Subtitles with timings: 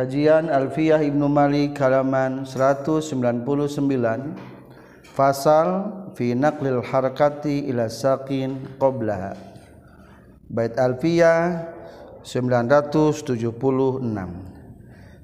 [0.00, 3.04] Kajian Alfiyah Ibnu Malik halaman 199
[5.12, 9.36] Fasal fi naqlil harakati ila sakin qablaha
[10.48, 11.68] Bait Alfiyah
[12.24, 13.28] 976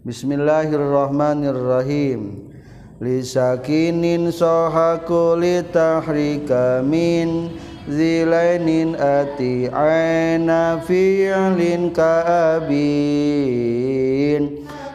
[0.04, 2.52] Bismillahirrahmanirrahim.
[3.00, 7.48] Li sakinin soha kuli tahrika min
[7.88, 13.46] zilainin ati aina fi'lin ka'abin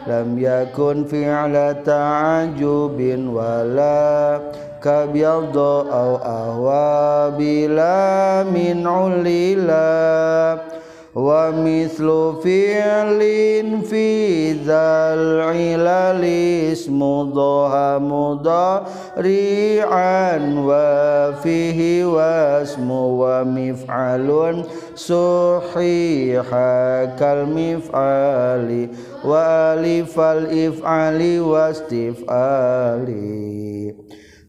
[0.06, 2.98] لم يكن فعل تعجب
[3.28, 4.40] ولا
[4.82, 5.58] كبيض
[5.92, 10.58] أو أهوى بلا من عللا
[11.14, 12.08] ومثل
[12.44, 13.20] فعل
[13.84, 16.24] في ذا العلل
[16.72, 18.80] اسم ضها مضارعا
[20.56, 26.48] وفيه واسم ومفعل صحيح
[27.20, 28.88] كالمفعل
[29.24, 33.08] وألف الإفعال واستفعال.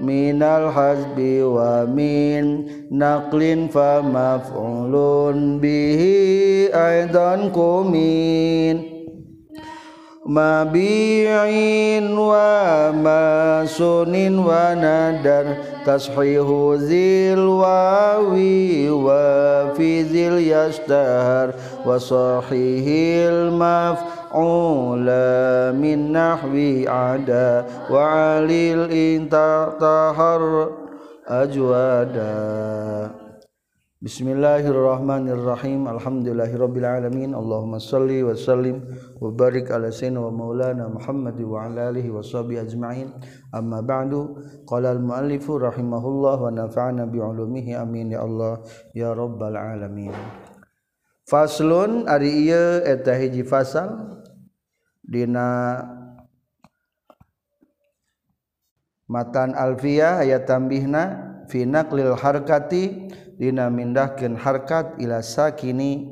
[0.00, 4.92] من الحزب ومن نقل فمفعول
[5.62, 6.02] به
[6.74, 8.98] أيضا كمين
[10.28, 18.33] mabi'in wa masunin wa nadar تصحيح ذي الواو
[18.89, 21.53] وفي ذي يشتهر
[21.85, 22.85] وصحيح
[23.29, 25.05] المفعول
[25.75, 26.55] من نحو
[26.91, 30.71] عدا وعليل إن تطهر
[31.27, 33.22] أجوادا.
[34.03, 38.83] Bismillahirrahmanirrahim Alhamdulillahirabbil alamin Allahumma shalli wa sallim
[39.15, 43.15] wa barik ala sayyidina wa maulana Muhammad wa ala alihi wa sahbihi ajma'in
[43.55, 48.59] amma ba'du qala al muallif rahimahullah wa nafa'ana bi ulumihi amin ya Allah
[48.91, 50.11] ya rabbal alamin
[51.23, 54.19] Faslun ari ieu eta hiji fasal
[54.99, 55.79] dina
[59.07, 61.03] matan alfiyah ayat tambihna
[61.47, 63.07] fi naqlil harkati
[63.39, 66.09] dina mindahkeun harkat ila sakini.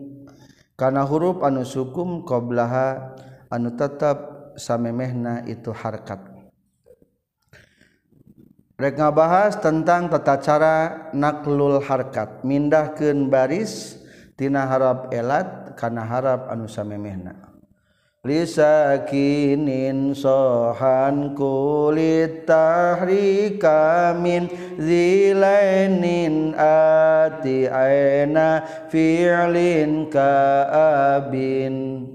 [0.79, 3.13] Kana huruf anu sukum qablaha
[3.53, 4.17] anu tetap
[4.57, 6.17] samemehna itu harkat.
[8.81, 10.75] Rek ngabahas tentang tata cara
[11.13, 12.41] naklul harkat.
[12.41, 14.01] Mindahkeun baris
[14.33, 17.50] tina harap elat kana harap anu samemehna.
[18.21, 24.45] Lisakinin sohan kulit tahrika min
[24.77, 28.61] zilainin ati aina
[28.93, 32.05] fi'lin ka'abin.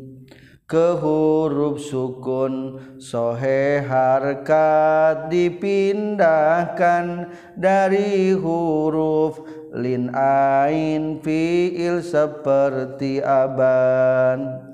[0.70, 9.42] Ke huruf sukun sohe harkat dipindahkan dari huruf
[9.74, 14.65] lin ain fi'il seperti aban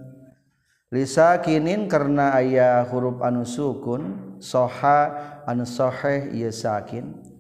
[0.92, 5.08] lisakinin karena ayah huruf anu sukun soha
[5.48, 7.32] anu soheh ieu sakin.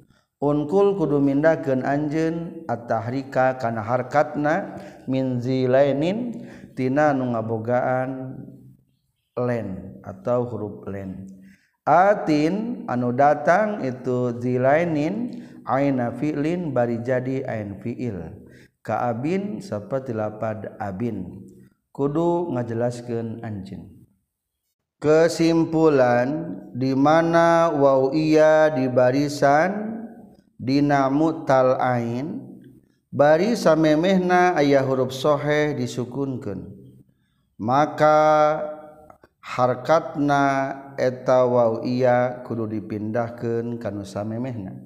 [0.42, 4.74] Unkul kudu mindakeun anjeun at-tahrika kana harkatna
[5.06, 6.42] min zilainin
[6.74, 8.42] tina nu ngabogaan
[9.38, 11.30] len atau huruf len.
[11.86, 18.42] Atin anu datang itu zilainin aina fi'lin bari jadi ain fi'il.
[18.82, 21.46] Ka'abin seperti lapad abin.
[21.92, 23.86] kudu ngajelaskan anjing
[24.98, 29.92] kesimpulan dimana Wow iya di barisan
[30.62, 32.38] Dinamu talain
[33.10, 36.70] bari memehna ayah huruf soheh disukunkan
[37.58, 38.18] maka
[39.42, 44.78] harkatna eta Wow iya kudu dipindahkan kanusa memehna.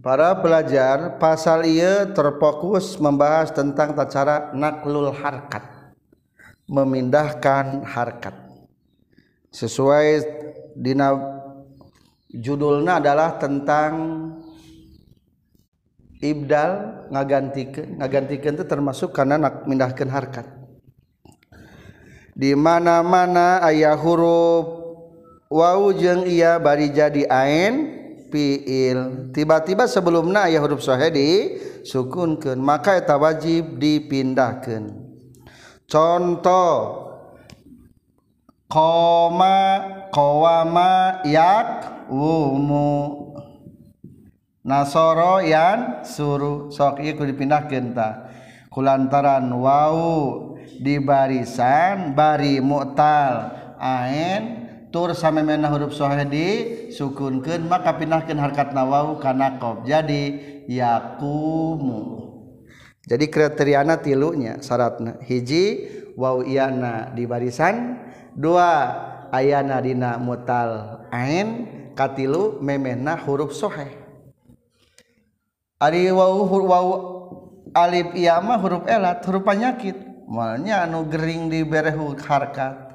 [0.00, 5.79] Para pelajar pasal ia terfokus membahas tentang tata cara naklul harkat.
[6.70, 8.34] Memindahkan harkat.
[9.50, 10.22] Sesuai
[10.78, 11.18] dina
[12.30, 13.92] judulnya adalah tentang
[16.22, 20.46] ibdal ngagantikan ngagantikan itu termasuk karena nak mindahkan harkat.
[22.38, 24.64] Di mana-mana ayah huruf
[25.50, 27.74] wau iya bari jadi ain
[28.30, 29.34] fiil.
[29.34, 34.99] Tiba-tiba sebelumnya ayah huruf sahih sukunkan maka eta wajib dipindahkan
[35.90, 37.10] contoh.
[38.70, 39.58] Koma
[40.14, 43.26] kowama yak wumu.
[44.62, 46.70] Nasoro yan suruh.
[46.70, 48.30] Sok ieu dipindahkeun ta.
[48.70, 53.58] Kulantaran wau di barisan bari mu'tal.
[53.82, 54.42] Ain
[54.94, 60.38] tur samemena huruf sohedi sukunkeun maka pindahkeun harkat nawau kana qaf jadi
[60.70, 62.29] yakumu.
[63.10, 65.18] jadi kriteriana tilunya syaratna.
[65.26, 67.98] Hiji waw iana di barisan.
[68.38, 68.70] Dua
[69.34, 71.76] ayana dina mutal ain.
[71.90, 74.00] Katilu memehna huruf sohe
[75.80, 76.86] ari waw waw
[77.72, 79.96] alif iama huruf elat huruf penyakit
[80.28, 82.88] malnya anu gering di berehu harkat.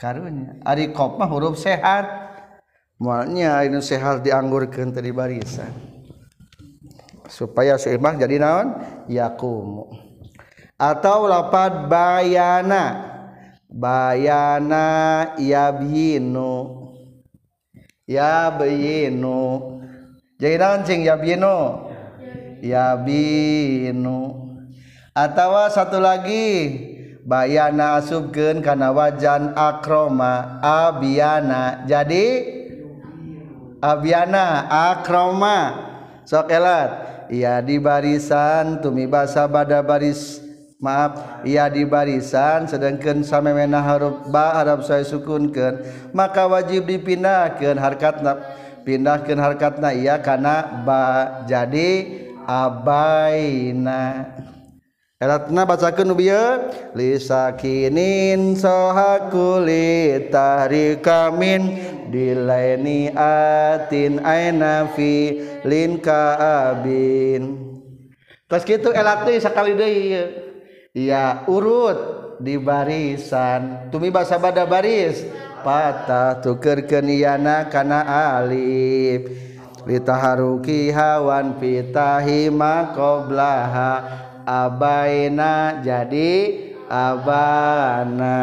[0.00, 2.08] Karunya ari kop mah huruf sehat.
[3.00, 5.89] Malnya anu sehat dianggurkeun tadi barisan.
[7.30, 8.74] supaya seimbang jadi naon?
[9.06, 10.10] Yakumu
[10.80, 13.06] atau lapad bayana.
[13.70, 16.90] Bayana yabinu
[18.02, 19.42] yabinu
[20.42, 21.06] jadi naon cing?
[21.06, 21.86] Yabinu
[22.58, 24.18] yabinu
[25.14, 26.48] atau satu lagi.
[27.20, 30.58] Bayana asubkeun kana wajan akroma.
[30.64, 31.84] Abiana.
[31.86, 32.26] Jadi?
[33.78, 35.58] Abiana akroma.
[36.26, 37.09] Sok elat.
[37.30, 40.42] ia di barisan tumi basa bada baris.
[40.80, 45.84] Maaf ia di barisan sedangkan samemena huruf ba harap saya sukunkan.
[46.16, 48.40] Maka wajib dipindahkan harkatna
[48.82, 54.24] pindahkan harkatna ia karena ba jadi abaina.
[55.20, 61.76] Eratna bacakeun nu bieu lisakinin sahakuli tahrikamin
[62.08, 67.52] dilaini atin aina fi lin kaabin.
[68.48, 70.24] Tos kitu elat teh sakali deui
[70.96, 73.92] Ya urut di barisan.
[73.92, 75.20] Tumi basa bada baris
[75.60, 78.08] patah tukeurkeun iana kana
[78.40, 79.28] alif.
[79.84, 86.58] Litaharuki hawan fitahi maqoblaha abaina jadi
[86.90, 88.38] abana.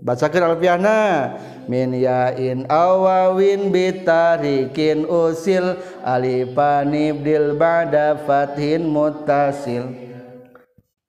[0.00, 1.32] Bacakeun alfiana
[1.68, 5.76] min yain awawin bitarikin usil.
[6.00, 9.92] Alifan ibdil ba'da fathin muttasil.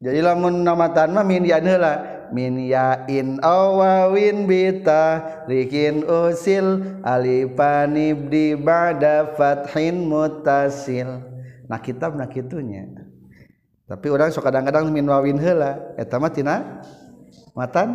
[0.03, 6.99] Jadi lamun namatan mah min yain heula min yain awawin bitarikin usil.
[7.03, 11.19] Alifan ibdi ba'da fathin muttasil.
[11.67, 13.04] Nah kitab nah kitunya
[13.85, 15.93] tapi orang sok kadang-kadang minwawin heula.
[15.93, 16.81] Eta mah tina
[17.53, 17.93] matan?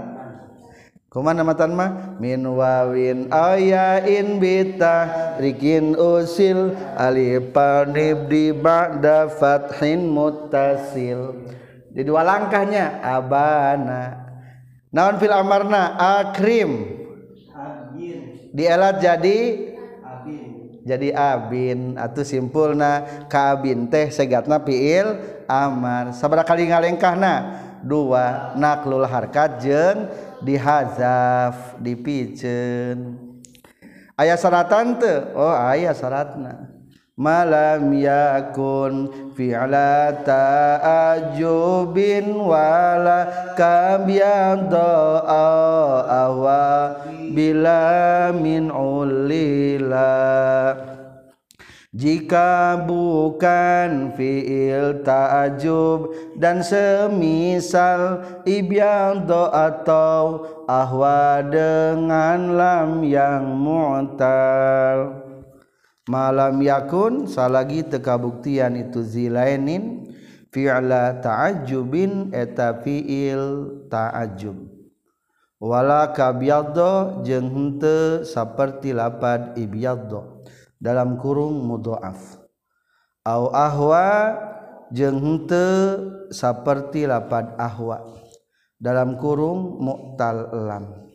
[1.10, 2.14] Kumana matan mah?
[2.22, 6.78] Minwawin ayain bita rikin usil.
[6.94, 11.50] Alifan ibdi ba'da fathin muttasil.
[11.90, 14.30] Di dua langkahnya abana.
[14.94, 15.98] Naon fil amarna?
[16.22, 17.02] Akrim.
[18.54, 19.69] Di elat jadi
[20.86, 26.16] jadi Abin atau simpulna kabin teh segatna piil amar.
[26.16, 27.68] Sabara kali ngalengkahna?
[27.80, 30.08] Dua naklul harkat jeng
[30.44, 33.16] dihazaf dipijen
[34.20, 35.32] ayah syaratan teu?
[35.32, 36.69] Oh ayah syaratna
[37.20, 41.52] malam yakun fi'la ta'ajubin
[42.32, 45.20] wala kabyadha
[46.08, 46.96] awa
[47.36, 50.16] bila min ulila.
[51.90, 65.19] Jika bukan fiil ta'ajub dan semisal ibyadho atau ahwa dengan lam yang mu'tal
[66.10, 70.10] malam yakun salagi tekabuktian itu zilainin
[70.50, 74.58] fi'la ta'ajubin eta fiil ta'ajub.
[75.62, 80.42] Wala kabyadho jeung henteu saperti lapad ibyadho
[80.80, 82.40] dalam kurung mudhoaf
[83.28, 84.34] au ahwa
[84.90, 88.02] jeung henteu saperti lapad ahwa.
[88.80, 91.12] Dalam kurung mu'tal lam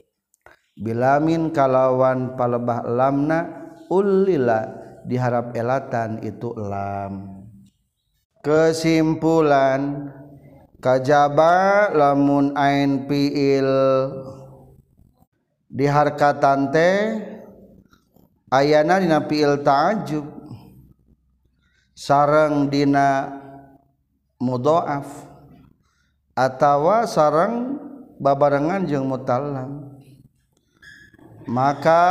[0.77, 7.45] bilamin kalawan palebah lamna ulila diharap elatan itu lam
[8.41, 10.13] kesimpulan
[10.81, 13.69] kajaba lamun ain fiil
[15.69, 16.99] diharkatan teh
[18.53, 20.25] ayana dina fiil ta'ajub.
[21.95, 23.31] Sareng dina
[24.35, 25.07] mudhaaf
[26.35, 27.79] atawa sareng
[28.19, 29.95] babarengan jeung mutallam.
[31.47, 32.03] Maka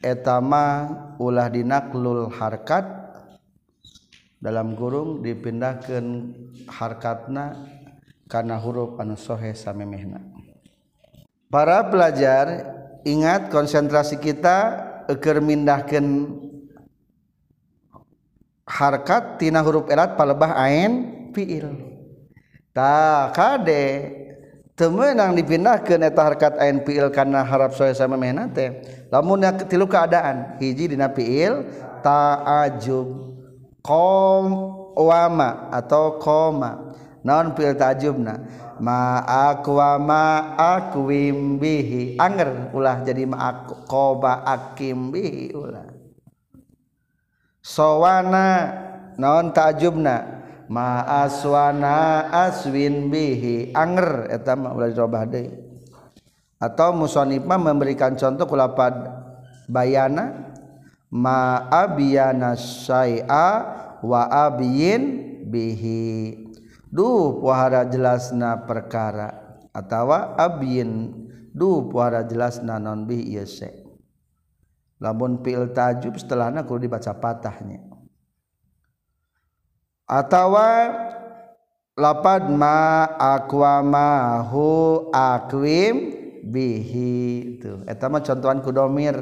[0.00, 0.88] etama
[1.20, 3.00] ulah dinaklul harkat.
[4.40, 6.32] Dalam gurung dipindahkan
[6.64, 7.60] harkatna
[8.24, 10.16] karena huruf anu sohe samemehna.
[11.52, 12.64] Para pelajar
[13.04, 14.80] ingat konsentrasi kita
[15.12, 16.32] eker mindahkan
[18.64, 20.92] harkat tina huruf erat palebah ain
[21.36, 21.76] fiil.
[22.72, 23.84] Tak kade
[24.80, 28.80] temenang dipindah ke neta harkat NPL karena harap saya sama menate
[29.12, 31.68] lamun tilu keadaan hiji dina fiil
[32.00, 33.36] ta'ajub
[33.84, 34.44] kom
[34.96, 36.90] wama atau koma
[37.24, 38.34] naon fiil ta'ajubna?
[38.80, 39.20] Ma
[39.52, 40.00] aqwa
[40.56, 42.16] aqwim bihi.
[42.16, 45.84] Anger ulah jadi ma aqoba akim bihi ulah.
[47.60, 48.48] Sowana
[49.20, 50.39] naon ta'ajubna?
[50.70, 53.74] Aswana aswin bihi.
[53.74, 54.30] Anger
[56.60, 58.94] atau musonifah memberikan contoh kulapad
[59.66, 60.54] bayana.
[61.10, 63.48] Maabiyana syai'a
[63.98, 65.02] wa abiyin
[65.50, 66.38] bihi.
[66.86, 69.58] Duh wahara jelasna perkara.
[69.74, 71.10] Atau abiyin
[71.50, 73.42] duh wahara jelasna non bihi
[75.00, 77.89] lamun pil tajub setelahnya kudu dibaca patahnya
[80.10, 80.90] atawa
[81.94, 84.66] lapad ma aqwamahu
[85.14, 85.94] aqwim
[86.50, 87.14] bihi.
[87.62, 89.14] Tuh eta mah contohan ku domir.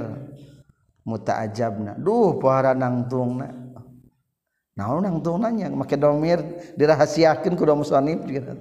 [1.05, 3.49] Mutaajabna duh pohara nangtungna.
[4.77, 5.69] Naon nangtungna nya?
[5.69, 6.41] Make domir
[6.77, 8.53] dirahasiakeun ku musannif gitu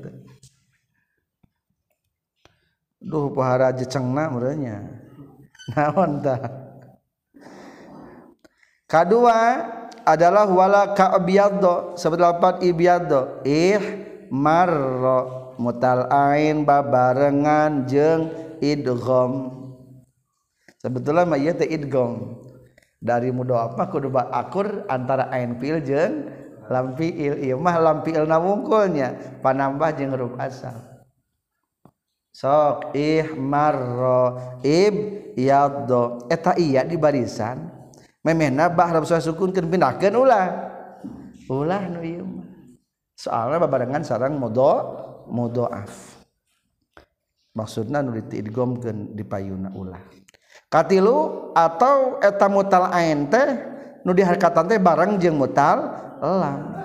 [3.07, 4.83] duh pohara jecengna meureunnya
[5.73, 6.41] naon tah?
[8.87, 9.67] Kadua
[10.07, 11.99] adalah wala ka'biyaddo.
[11.99, 13.43] Sebelapan ibiyaddo.
[13.43, 13.83] Ih
[14.31, 15.51] marro.
[15.57, 18.29] Mutal ain babarengan jeng
[18.61, 19.51] idgham.
[20.77, 22.39] Sebetulnya mah ieu teh idgham.
[23.01, 26.29] Dari mudo apa kudu akur antara ain fil jeung
[26.69, 27.41] lam fiil.
[27.41, 30.77] Ieu mah lam fiil na wungkulnya panambah jeung huruf asal.
[32.37, 34.93] Sok ih marro ib
[35.33, 36.29] yaddo.
[36.29, 37.76] Eta iya di barisan
[38.27, 40.75] memena bah Arab Saha sukun keur pindahkeun ulah.
[41.47, 42.43] Ulah nu ieu mah.
[43.15, 44.83] Soalna babarengan sareng modo
[45.31, 46.19] modoaf.
[47.55, 50.03] Maksudna nu diidgomkeun di payuna ulah.
[50.67, 53.63] Katilu atau eta mutal ain teh
[54.03, 55.87] nu diharkatan teh bareng jeung mutal
[56.19, 56.75] elang.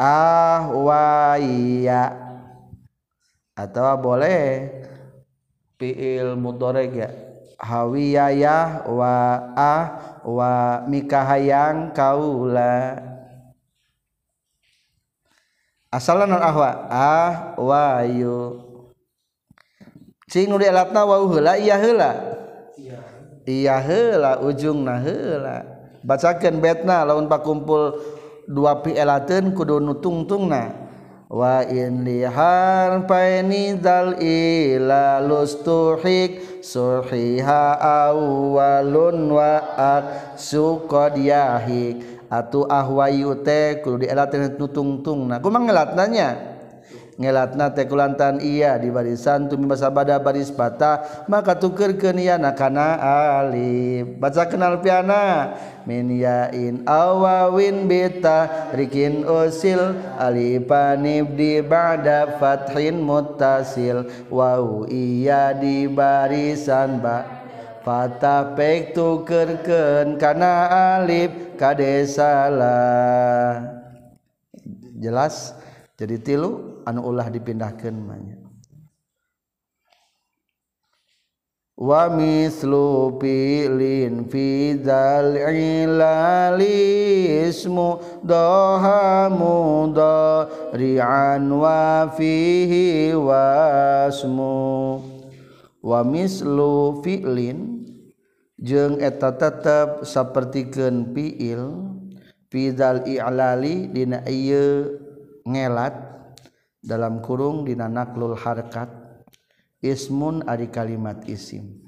[0.00, 1.32] Ahwaya
[3.56, 4.72] atau boleh
[5.76, 7.08] fiil mudhari ya
[7.60, 9.12] hawiyah wa
[9.52, 13.00] ah wa mikahayang kaula.
[15.90, 16.86] Asalna non ahwa.
[16.90, 18.62] Ah wayu
[20.30, 22.10] cing nu dialatna wa heula iya heula?
[23.44, 23.76] Iya.
[23.82, 25.66] Heula ujungna heula.
[26.06, 27.98] Bacakeun betna lamun pakumpul
[28.46, 30.89] dua pielateun kudu nutungtungna
[31.30, 44.02] wain lihar painidal ila lustuhik suhiha awalun wa ak sukod yahik atu ahwayu teh kudu
[44.06, 46.49] dielatin nutungtung nah kumang ngelatnanya?
[47.20, 52.96] Ngelatna teh kulantan iya di barisan tumi bada baris patah maka tukerkeun ieu kana
[53.44, 54.16] alif.
[54.16, 55.52] Baca kenal piana.
[55.84, 61.04] Min yain awawin beta rikin usil alifan
[61.36, 64.08] di ba'da fathin muttasil.
[64.32, 67.40] Wau iya di barisan ba
[67.80, 70.68] Fatah pek tukerkeun kana
[71.00, 73.56] alif kade salah.
[75.00, 75.56] Jelas?
[75.96, 78.36] Jadi tilu anu ulah dipindahkan manya.
[81.80, 86.76] Wa mislu filin fi dzal ilali
[87.48, 88.20] ismu
[89.32, 90.44] mudo
[90.76, 95.00] dari'an wa fihi wasmu
[95.80, 97.80] wa mislu fi'lin
[98.60, 101.64] jeung eta tetep sapertikeun fi'il
[102.52, 105.00] fi zal ilali dina ieu
[105.48, 106.09] ngelat
[106.80, 108.88] dalam kurung dinanaklul harkat
[109.84, 111.84] ismun ari kalimat isim.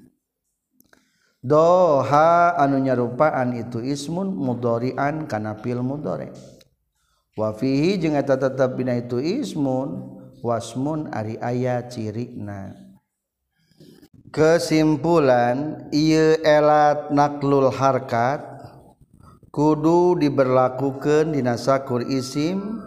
[1.42, 6.30] Doha anu nyarupaan itu ismun mudorian kana fil mudore.
[7.34, 12.82] Wa fihi jeung eta tetep dina itu ismun wasmun ari aya cirina
[14.32, 18.40] kesimpulan ieu elat naklul harkat
[19.52, 22.80] kudu diberlakukeun dina sakur isim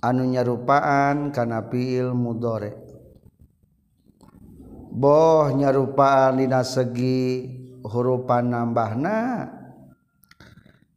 [0.00, 2.76] anunyarupaan kanapil mudore
[4.90, 7.46] boh nyarupaan dina segi
[7.86, 9.48] hurupan nambahna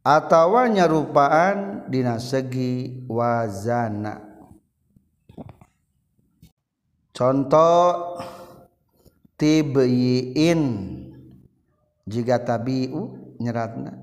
[0.04, 4.20] atawa nyarupaan dina segi wazana.
[7.14, 8.20] Contoh
[9.40, 10.62] tibyin
[12.04, 13.96] jika tabiu nyeratna.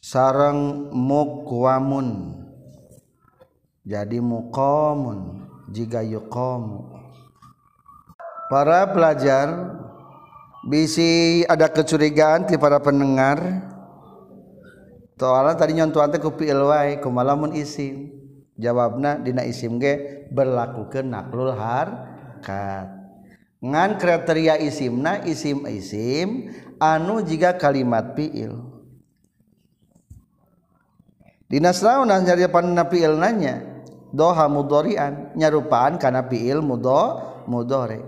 [0.00, 2.39] Sarang mukwamun.
[3.84, 7.00] jadi muqamun jika yuqamu.
[8.50, 9.78] Para pelajar
[10.66, 13.38] bisi ada kecurigaan di para pendengar.
[15.20, 18.10] Soalnya tadi nyontuan teh ku fi'il wae kumalamun isim.
[18.60, 22.88] Jawabna dina isim ge berlakukeun naklul harkat.
[23.60, 26.48] Ngan kriteria isimna isim isim
[26.80, 28.56] anu jika kalimat fi'il
[31.44, 33.69] dina sauna nyari pan fi'il nanya
[34.10, 38.02] doha mudorian nyarupaan kana fiil mudo mudhari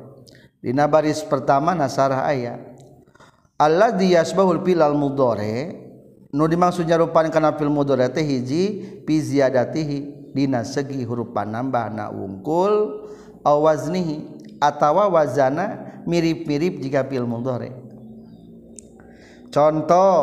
[0.58, 2.58] dina baris pertama nasarah ayat
[3.58, 5.78] alladzi yasbahul filal mudhari
[6.34, 8.62] nu dimaksud nyarupaan kana fil mudhari teh hiji
[9.06, 13.06] fi ziyadatihi dina segi huruf panambahna wungkul
[13.46, 14.26] aw waznihi
[14.58, 17.70] atawa wazana mirip-mirip jika fil mudhari
[19.54, 20.14] contoh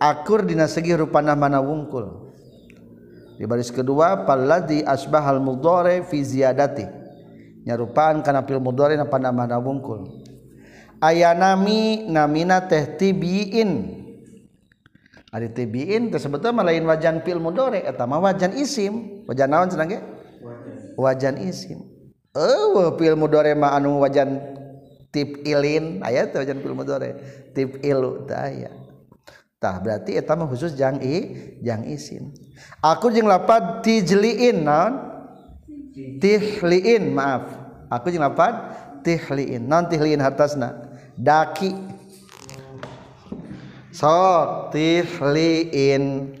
[0.00, 2.23] akur dina segi huruf panambahna wungkul.
[3.34, 6.86] di baris kedua palladzi asbahal mudhari fi ziyadati.
[7.64, 10.24] Nyarupaan kana fil mudhari na panamana wungkul
[11.04, 14.02] ayanami namina teh tibiin.
[15.34, 19.26] Ari tibiin teh sebetulnya lain wajan fil mudhari eta mah wajan isim.
[19.28, 19.98] Wajan naon cenah ge?
[20.96, 21.84] Wajan isim.
[22.34, 24.40] Eueuh fil mudhari mah anu wajan
[25.10, 26.00] tip ilin.
[26.06, 27.18] Aya teh wajan fil mudhari
[27.52, 28.70] tip ilu teh aya.
[29.64, 31.32] Tah berarti eta mah khusus jang i
[31.64, 32.28] jang isim
[32.84, 35.14] aku jeung lapad tijliin naon?
[35.94, 37.54] Tihliin maaf.
[37.86, 38.74] Aku jeung lapad
[39.06, 40.90] tihliin non tihliin hartasna?
[41.14, 41.70] Daki.
[43.94, 46.34] Sok tihliin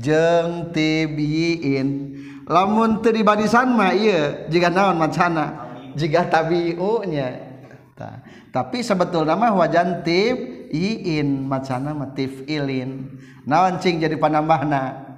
[0.00, 1.88] jeung tibiin.
[2.48, 5.64] Lamun teu di barisan mah ieu jika naon macana
[5.96, 7.40] jika tabiu nya
[8.52, 13.14] tapi sebetulnya mah wajan tib iin macana matif ilin.
[13.46, 15.14] Naon cing jadi panambahna?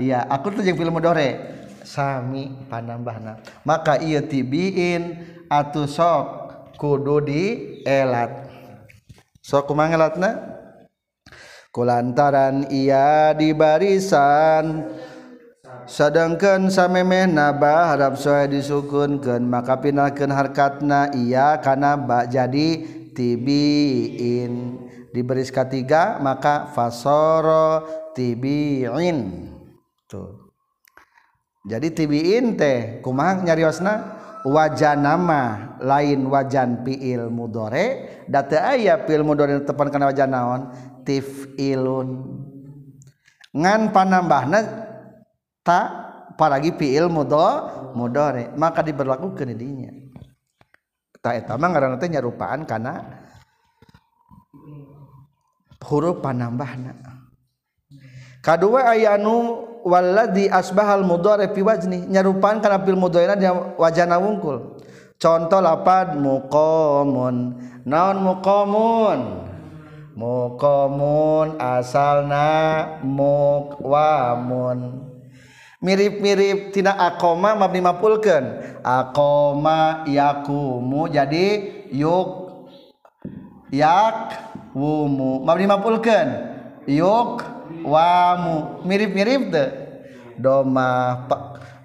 [0.00, 1.52] Iya aku tuh jeung film dore.
[1.84, 3.44] Sami panambahna.
[3.68, 5.20] Maka ieu tibiin
[5.52, 6.24] atuh sok
[6.80, 7.42] kudu di
[7.84, 8.48] elat
[9.44, 10.30] sok kumaha elatna
[11.68, 14.88] kulantaran ia di barisan.
[15.84, 22.80] Sedangkan samemeh naba harap soe disukunkan maka pinalkan harkatna iya karena bak jadi
[23.12, 24.80] tibiin
[25.14, 27.86] di baris ketiga maka fasoro
[28.18, 29.46] tibiin.
[31.64, 34.26] Jadi tibiin teh kumang nyariosna?
[34.44, 38.20] Wajan nama lain wajan piil mudore.
[38.28, 40.60] Data ayah piil mudore tepan kana wajan naon?
[41.06, 42.08] Tifilun.
[43.54, 44.60] Ngan panambahna
[45.64, 45.86] tak
[46.36, 47.40] paragi piil mudo
[47.96, 48.52] mudore.
[48.52, 50.04] Maka diberlakukan dinya
[51.24, 53.00] tak eta mah ngaranna teh nyarupaan kana
[55.84, 56.96] huruf panambahna.
[58.44, 63.28] Kedua ayanu walladzi asbahal mudhari fi wajni nyarupan kana fil mudhari
[63.76, 64.80] wajana wungkul.
[65.16, 67.56] Contoh lapad muqamun
[67.88, 69.48] naon muqamun
[70.12, 72.48] muqamun asalna
[73.00, 74.78] muqwamun.
[75.84, 78.44] Mirip-mirip tina akoma mabni mapulkeun.
[78.84, 82.28] Akoma yakumu jadi yuk
[83.72, 84.43] yak
[84.74, 85.40] wumu.
[85.46, 86.28] Mabni mapulkeun?
[86.90, 87.40] Yuk
[87.86, 88.84] wamu.
[88.84, 89.68] Mirip-mirip teh
[90.36, 91.24] doma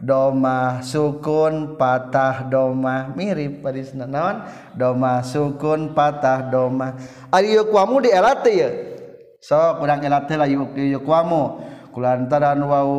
[0.02, 4.44] doma sukun patah doma mirip parisna naon?
[4.76, 6.98] Doma sukun patah doma
[7.32, 8.70] ari yuk wamu di elat teh ya?
[9.40, 11.64] Sok urang elat teh lah yuk yuk wamu.
[11.92, 12.94] kulantaran wau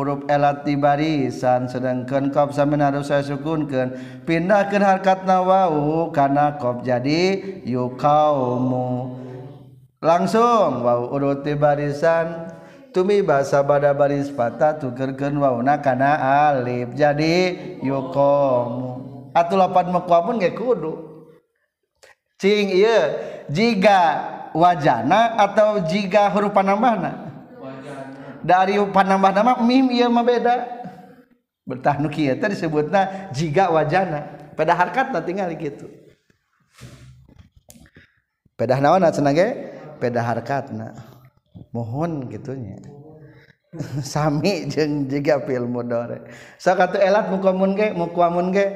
[0.00, 3.94] huruf elat di barisan sedangkan qaf sampean harus saya sukunkan.
[4.24, 9.18] Pindahkan harkatna wau kana qaf jadi yukaumu.
[9.98, 12.54] Langsung wau urut di barisan.
[12.88, 16.16] Tumi bahasa pada baris patah tukerkeun wauna kana
[16.48, 17.52] alif jadi
[17.84, 20.94] yukomu atuh lapan mekwa pun ge kudu.
[22.38, 22.98] Cing iya.
[23.48, 24.00] Jika
[24.52, 27.27] wajana atau jika huruf panambahna?
[28.48, 30.56] dari panambah nama mim ieu mah beda.
[31.68, 34.24] Bertah nu kieu teh disebutna jiga wajana
[34.56, 35.84] pada harkatna tinggal kitu
[38.56, 39.48] pedah naon cenah ge?
[40.00, 40.96] Pedah harkatna.
[41.76, 42.80] Mohon gitunya
[44.00, 46.24] sami jeung jiga fil mudore
[46.56, 48.66] sok atuh elat mukamun ge mukamun ge.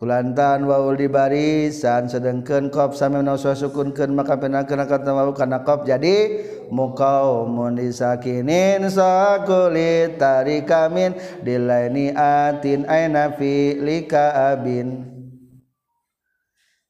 [0.00, 5.84] kulantan waul di barisan sedengkeun kop sami naswa sukunkeun maka penakeun kata wau kana kop.
[5.84, 6.40] Jadi
[6.72, 11.12] muqaumun disakinin sakulit tarikamin
[11.44, 15.04] dilaini atin aina fi lika abin.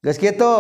[0.07, 0.57] Geus kitu.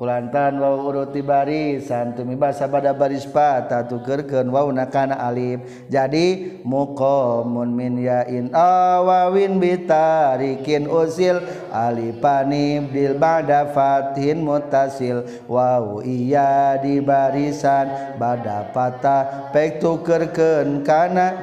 [0.00, 5.60] Kulantan wa uruti barisan tumi basa pada baris pata tukerkeun wa nakana alif.
[5.92, 17.04] Jadi muqamun min yain awawin bitarikin usil alifani bil ba'da fathin mutasil wa iya di
[17.04, 21.36] barisan bada patah pek tukerkeun kana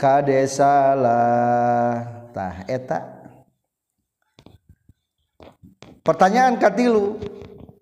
[0.00, 3.04] kade salah tah eta.
[6.00, 7.35] Pertanyaan katilu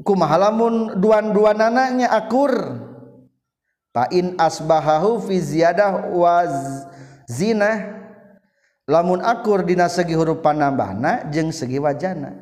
[0.05, 2.53] kumahalamun duan-duan anaknya akur.
[3.95, 6.43] Pain asbahahu fi ziyadah wa
[7.31, 7.95] zina
[8.91, 12.35] lamun akur dina segi huruf panambahna jeung segi wajana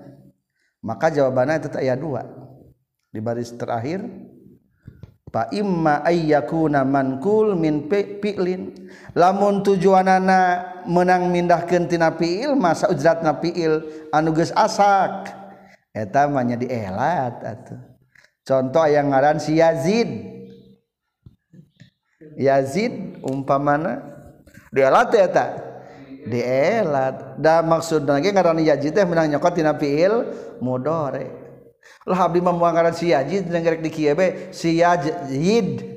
[0.81, 2.25] maka jawabannya itu ayat dua.
[3.13, 4.01] Di baris terakhir
[5.29, 10.41] fa imma ayyakuna mankul min fi'lin lamun tujuanana
[10.89, 15.42] menang mindahkeun tina fi'il masa ujratna fi'il anu geus asak.
[15.93, 17.81] eta mah etamanya dielat atuh.
[18.43, 20.09] Contoh yang ngaran si Yazid.
[22.41, 24.01] Yazid umpamana
[24.73, 25.29] dielat eta?
[25.31, 25.51] Tak
[26.27, 30.33] dielat da maksud lagi ngaran Yazid teh menang nyokot dina fiil
[30.65, 31.29] mudore.
[32.09, 35.92] Lah abdi mah ngaran si Yazid dengerek di kieu be si Yazid.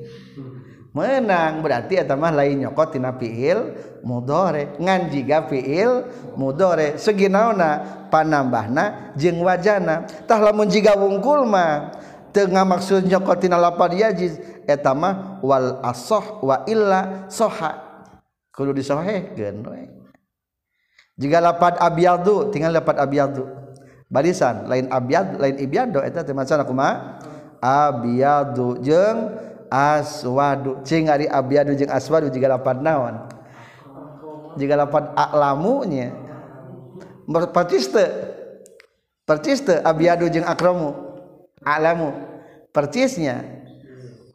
[0.95, 4.79] menang berarti mah lain nyokot tina fiil mudore.
[4.79, 6.07] Ngan jiga fiil
[6.39, 6.95] mudore.
[6.95, 10.07] Segi naona panambahna jeung wajana.
[10.23, 11.91] Tah lamun jiga wungkul mah
[12.31, 17.83] teu ngamaksud nyokot tina lapan yajiz eta mah wal asoh wa illa soha.
[18.55, 19.91] Kudu disohehkeun we.
[21.19, 23.47] Jika lapad abyadu tinggal lapad abyadu
[24.11, 27.19] barisan lain abyad lain ibyado eta teh macan kumaha
[27.63, 29.31] abyadu jeung
[29.71, 30.81] aswadu.
[30.85, 33.15] Cing ari abyadu jeung aswadu jiga lapan naon?
[34.55, 36.15] Jiga lapan aklamunya.
[37.25, 38.05] Percis teu
[39.25, 40.93] percis teu abyadu jeung akramu
[41.65, 42.13] alamu
[42.69, 43.41] percisnya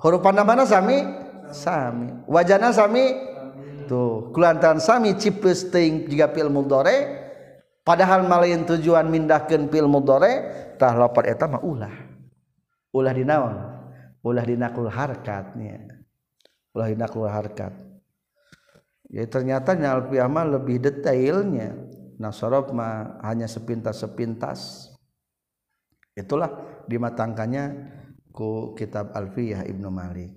[0.03, 0.99] hurufanna mana sami?
[1.55, 2.11] Sami.
[2.27, 3.15] Wajana sami?
[3.87, 7.23] Tuh kulantaran sami cipeus teuing jiga fil mudhari
[7.87, 10.47] padahal malain tujuan mindahkeun fil mudhari
[10.79, 11.95] tah lapan eta mah ulah.
[12.91, 13.55] Ulah dinaon
[14.21, 16.01] ulah dinakul harkatnya
[16.75, 17.75] ulah dinakul harkat.
[19.11, 21.75] Ya ternyata alfiah mah lebih detailnya.
[22.21, 24.91] Nah sorof mah hanya sepintas-sepintas.
[26.15, 27.65] Itulah dimatangkannya
[28.31, 30.31] ku kitab alfiyah Ibnu Malik.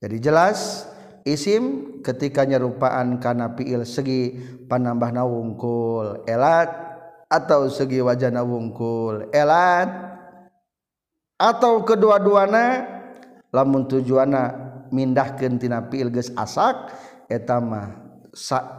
[0.00, 0.88] Jadi jelas
[1.28, 6.70] isim ketika nyerupaan kana fiil segi panambah wungkul elat
[7.28, 10.15] atau segi wajana wungkul elat
[11.36, 12.84] atau kedua-duana
[13.52, 14.52] lamun tujuana
[14.88, 16.92] mindahkentina pilges asak
[17.28, 17.92] etama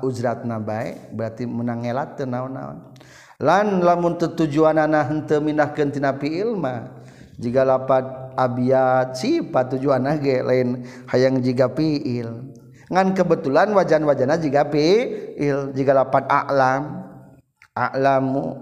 [0.06, 2.94] ujrat nabai berarti menangelat naon-naon.
[3.38, 6.90] Lan lamun tujuan anak hente mindahkentina ilma
[7.38, 12.50] jika lapat abiat sifat tujuan ge lain hayang jika piil
[12.90, 17.06] ngan kebetulan wajan-wajana jika piil jika lapat a'lam.
[17.78, 18.58] A'lamu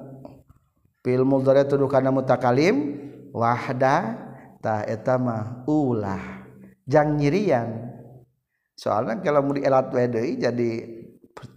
[1.00, 3.05] piil mudhari tuduh karena mutakalim.
[3.36, 4.96] Wahdamah
[5.68, 6.48] ulah.
[6.88, 7.92] Jangan nyirian.
[8.80, 10.72] Soalnya kalau mau dielat WD jadi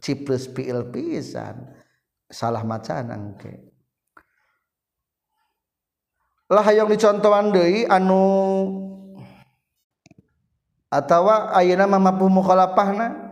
[0.03, 1.79] ciplus PL pisan.
[2.29, 3.55] Salah macan angke.
[6.49, 8.25] Lah yang dicontohan deui anu
[10.89, 13.29] atawa ayeuna mah mampu mukhalafahna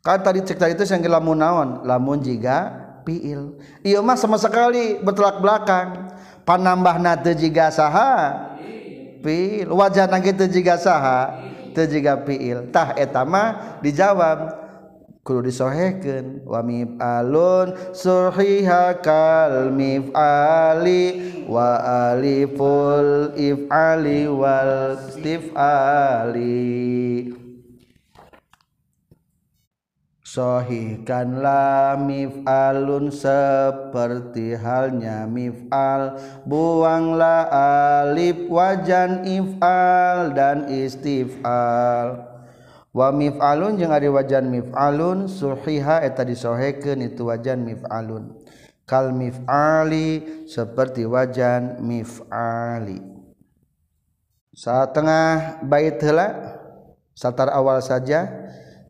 [0.00, 1.68] kan tadi cek itu yang lamun naon?
[1.82, 2.70] Lamun jiga
[3.02, 3.58] piil.
[3.82, 6.10] Iya mah sama sekali bertolak belakang
[6.50, 7.38] panambah na teu
[7.70, 8.50] saha?
[9.22, 10.50] Fiil wajah na kitu
[10.82, 11.46] saha?
[11.70, 11.86] Teu
[12.26, 14.58] fiil tah eta mah dijawab
[15.22, 21.02] kudu disohehkeun wa mif'alun surhiha kal mif'ali
[21.46, 21.78] wa
[22.10, 26.50] aliful if'ali wal istif'ali.
[30.30, 36.22] Sohikanlah mif'alun seperti halnya mif'al.
[36.46, 37.50] Buanglah
[38.06, 42.30] alif wajan if'al dan istif'al.
[42.94, 48.30] Wa mif'alun jeung ari wajan mif'alun suhiha eta disohekeun itu wajan mif'alun.
[48.86, 53.02] Kal mif'ali seperti wajan mif'ali.
[54.54, 56.54] Satengah bait heula?
[57.18, 58.30] Satar awal saja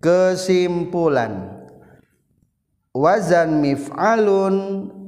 [0.00, 1.60] kesimpulan.
[2.90, 4.56] Wazan mif'alun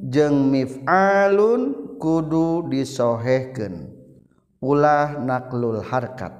[0.06, 3.90] jeung mif'alun kudu disohehkeun.
[4.62, 6.30] Ulah naklul harkat.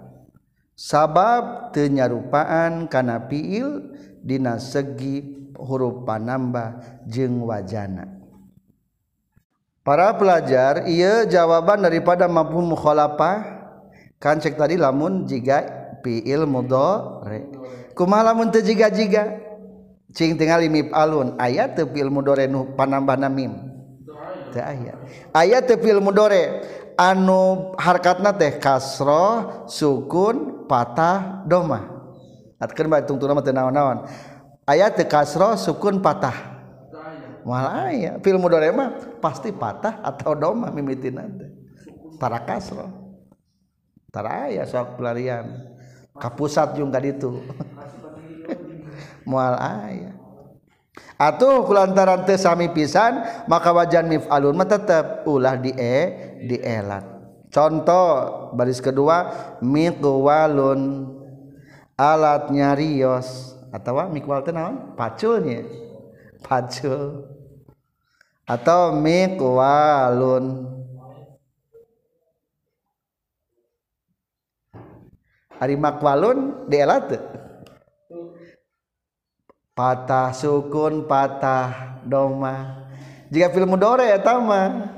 [0.79, 3.91] Sabab tenyarupaan kana fiil
[4.23, 8.07] dina segi huruf panambah jeung wajana.
[9.83, 13.67] Para pelajar ia jawaban daripada mampu mukhalafah.
[14.23, 15.67] Kan cek tadi lamun jika
[16.07, 17.51] fiil mudhari.
[17.95, 19.53] kumalamun teu jiga-jiga.
[20.13, 23.57] Cing tinggal mim alun ayat teu fi'il dore nu panambahna mim.
[24.53, 25.01] Teu aya.
[25.33, 26.61] Ayat teu fi'il dore
[27.01, 31.89] anu harkatna teh kasroh sukun patah domah.
[32.61, 34.05] Atkeun bae tungtuna mah teu naon-naon.
[34.69, 36.53] Ayat teu kasroh sukun patah.
[37.43, 38.13] Moal aya.
[38.23, 41.51] Fil mudhari mah pasti patah atau domah mimitina teh.
[42.21, 42.93] Tara kasroh.
[44.13, 45.73] Tara aya sok pelarian.
[46.21, 47.41] Kapusat jeung ka ditu.
[49.25, 50.13] moal aya.
[51.17, 55.97] Atuh kulantaran teu sami pisan maka wajan mif'alun mah tetep ulah di e
[56.45, 57.07] di elat
[57.53, 59.31] contoh baris kedua
[59.63, 61.13] miqwalun
[61.97, 63.55] alat nyarios.
[63.73, 64.93] Atau mikwal teh naon?
[64.93, 65.65] Paculnya
[66.45, 67.25] pacul.
[68.45, 70.69] Atau mikwalun
[75.57, 77.17] hari makwalun dielat
[79.73, 82.85] patah sukun patah doma.
[83.33, 84.93] Jika film mudore ya tama.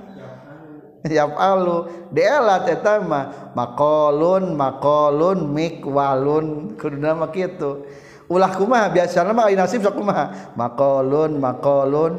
[1.04, 6.74] Yafalu dielat eta mah makolun makolun mikwalun.
[6.80, 7.84] Kudu nama kitu.
[8.24, 8.88] Ulah kumaha?
[8.88, 10.56] Biasana mah nasib sok kumaha?
[10.56, 12.12] Makolun makolun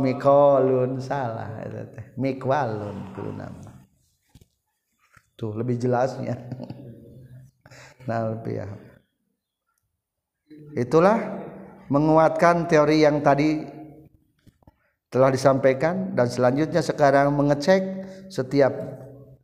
[0.00, 0.96] mikolun.
[0.98, 1.60] Salah
[2.16, 3.70] mikwalun kudu nama.
[5.36, 6.36] Tuh lebih jelasnya.
[8.08, 8.66] Nah lebih ya.
[10.72, 11.20] Itulah
[11.90, 13.66] menguatkan teori yang tadi
[15.10, 17.82] telah disampaikan dan selanjutnya sekarang mengecek
[18.30, 18.72] setiap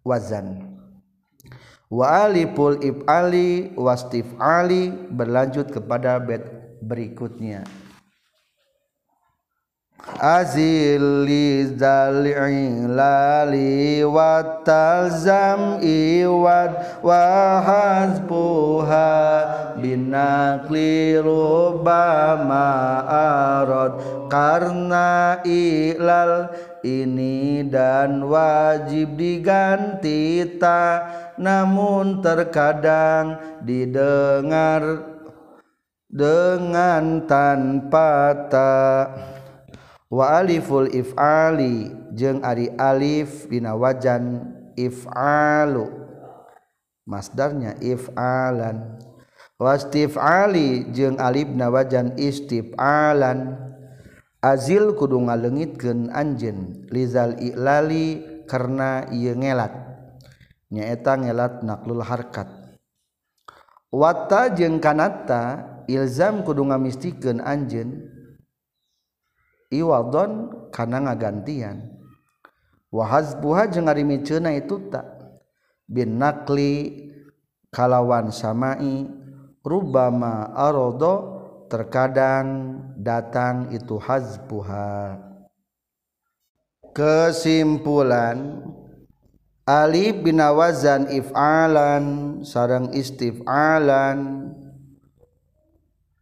[0.06, 0.78] wazan.
[1.90, 6.42] Wa aliful if'ali wastif ali berlanjut kepada bed
[6.82, 7.66] berikutnya
[10.06, 12.46] Azili zal'ilali
[14.06, 17.26] wa talzam iwad wa
[17.58, 19.10] hasbuha
[19.82, 22.70] binakli rubama
[23.58, 23.98] arad
[24.30, 26.54] karena ilal
[26.86, 31.02] ini dan wajib diganti ta.
[31.36, 35.04] Namun terkadang didengar
[36.08, 39.35] dengan tanpa tak
[40.06, 45.90] wa aliful if'ali jeung ari alif dina wajan if'alu.
[47.06, 48.98] Masdarnya if'alan.
[49.56, 53.56] Wastif'ali jeung alif na wajan istif'alan.
[54.42, 59.72] Azil kudu ngaleungitkeun anjeun lizal ilali karena ieu ngelat.
[60.70, 62.46] Nyaeta ngelat naklul harkat.
[63.90, 68.15] Wata jeung kanata ilzam kudu ngamistikeun anjeun
[69.70, 71.96] iwadon kana ngagantian.
[72.90, 75.04] Wa hazbuha jeung ari miceuna itu tak
[75.86, 77.06] bin nakli
[77.70, 79.06] kalawan samai
[79.66, 85.18] rubama arado terkadang datang itu hazbuha
[86.94, 88.62] kesimpulan
[89.66, 94.48] alif binawazan if'alan sarang istif'alan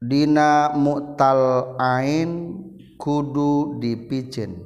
[0.00, 2.63] dina mu'tal ain
[3.04, 4.64] kudu dipicen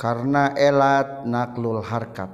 [0.00, 2.32] karena elat naklul harkat.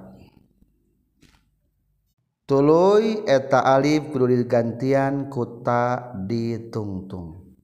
[2.46, 7.58] Tuluy eta alif kudu digantian kuta ditungtung.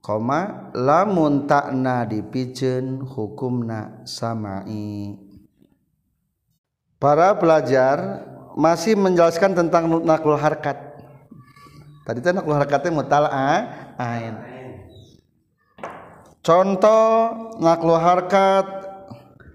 [0.00, 5.12] Koma lamun takna dipicen hukumna samai.
[6.96, 8.24] Para pelajar
[8.56, 10.93] masih menjelaskan tentang naklul harkat
[12.04, 13.24] tadi teh nak hakatnya mutal
[13.96, 14.34] ain.
[16.44, 18.68] Contoh naklu harkat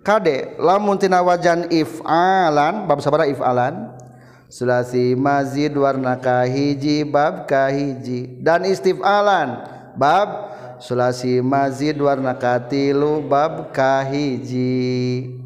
[0.02, 3.94] kade lamun tina wajan if'alan bab sabara if'alan
[4.50, 10.50] sulasi mazid warna kahiji bab kahiji dan istif'alan bab
[10.82, 15.38] sulasi mazid warna katilu bab kahiji.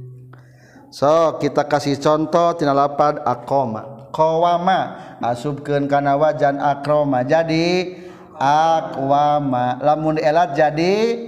[0.96, 7.98] So kita kasih contoh tina lapad akoma qawama asubkeun kana wajan akroma jadi
[8.38, 9.82] akwama.
[9.82, 11.28] Lamun elat jadi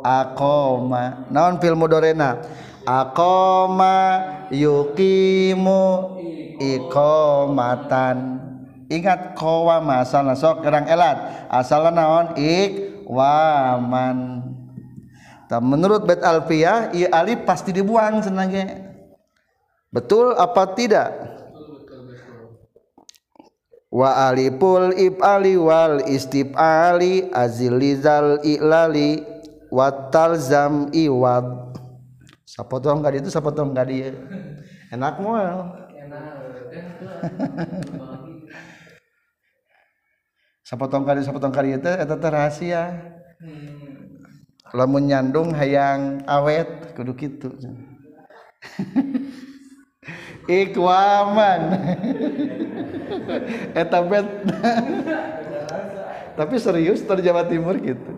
[0.00, 2.40] akoma naon fil mudorena?
[2.84, 5.84] Akoma yukimu
[6.60, 8.16] ikomatan
[8.88, 11.48] ingat qawama asalna sok kerang elat.
[11.52, 12.26] Asalna naon?
[12.40, 14.16] Ikwaman
[15.54, 18.90] menurut bet alfiyah i alif pasti dibuang senangnya.
[19.94, 21.33] Betul apa tidak
[23.94, 29.22] wa alipul ibali wal istibali azilizal ilali
[29.70, 31.78] watal zam iwad
[32.42, 34.10] sapotong kali itu sapotong kali
[34.90, 35.78] enak moal
[40.66, 42.82] sapotong kali sapotong kali itu itu rahasia.
[44.74, 47.54] Lamun nyandung hayang awet kudu gitu
[50.46, 51.60] ikwaman.
[53.80, 54.26] Eta bet.
[56.34, 58.14] Tapi serius terjawa Timur gitu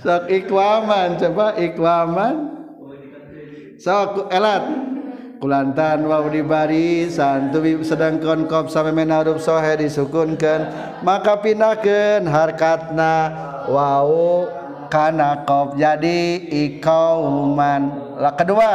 [0.00, 2.34] sok ikwaman coba ikwaman.
[3.80, 4.64] Sok elat.
[5.40, 10.68] Kulantan wau di barisan tubi sedang konkop sampai menarup sohe disukunkan.
[11.00, 13.32] Maka pindahkan harkatna
[13.64, 14.44] wau
[14.92, 18.12] kana kop jadi ikauman.
[18.20, 18.72] Lah kedua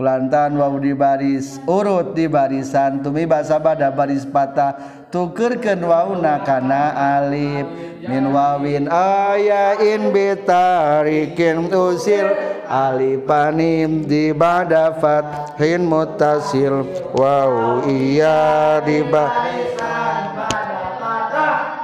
[0.00, 6.96] kulantan wau di baris urut di barisan tumi basa bada baris patah tukerken wauna kana
[7.20, 7.68] alif.
[8.08, 12.32] Min wawin ayain bitarikin usil.
[12.64, 16.88] Alipanim di badafat hin mutasil.
[17.12, 19.28] Wow iya di ba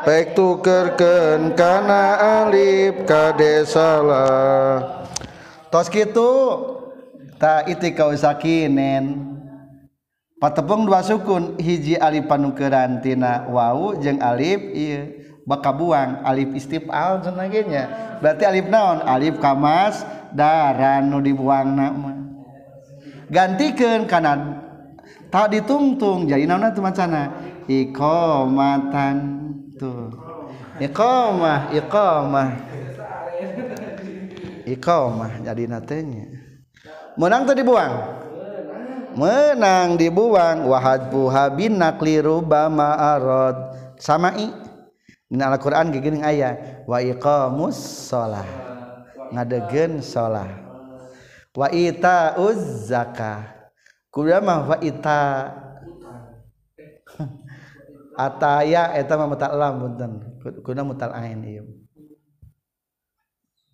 [0.09, 5.05] Pek tukerken kana alif kade salah
[5.69, 6.33] tos kitu
[7.37, 9.37] ta iti kau sakinen.
[10.37, 17.25] Patepung dua sukun hiji alif panukeran tina wau jeung alif ieu baka buang alif istifal
[17.25, 17.85] cenah nya
[18.21, 19.01] berarti alif naon?
[19.01, 20.05] Alif kamas
[20.37, 22.13] daran nu dibuang nama
[23.33, 24.61] gantikeun kana
[25.33, 27.33] tak ditungtung jadi naonna teu macana?
[27.67, 29.17] Iqamatan
[29.81, 30.13] tuh.
[30.79, 32.49] Iqamah iqamah.
[34.69, 36.36] Iqamah jadi natenya
[37.17, 37.93] menang tuh dibuang?
[39.17, 40.69] Menang dibuang.
[40.69, 43.57] Wahad buha bin nakli rubama arad
[43.97, 44.53] samai
[45.27, 48.47] Ini Al-Quran gini ayat wa iqamus sholah.
[49.35, 50.47] Ngadegen sholah.
[51.51, 53.73] Wa ita uz zakah.
[54.15, 55.51] Kuda mah wa ita.
[58.31, 60.13] Ataya eta mah mutal punten.
[60.63, 61.43] Kuna mutal ain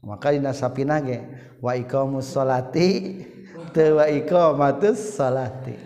[0.02, 1.22] maka dina sapina ge
[1.62, 3.22] wa iqamus sholati
[3.72, 5.78] tewa iqamatus salati.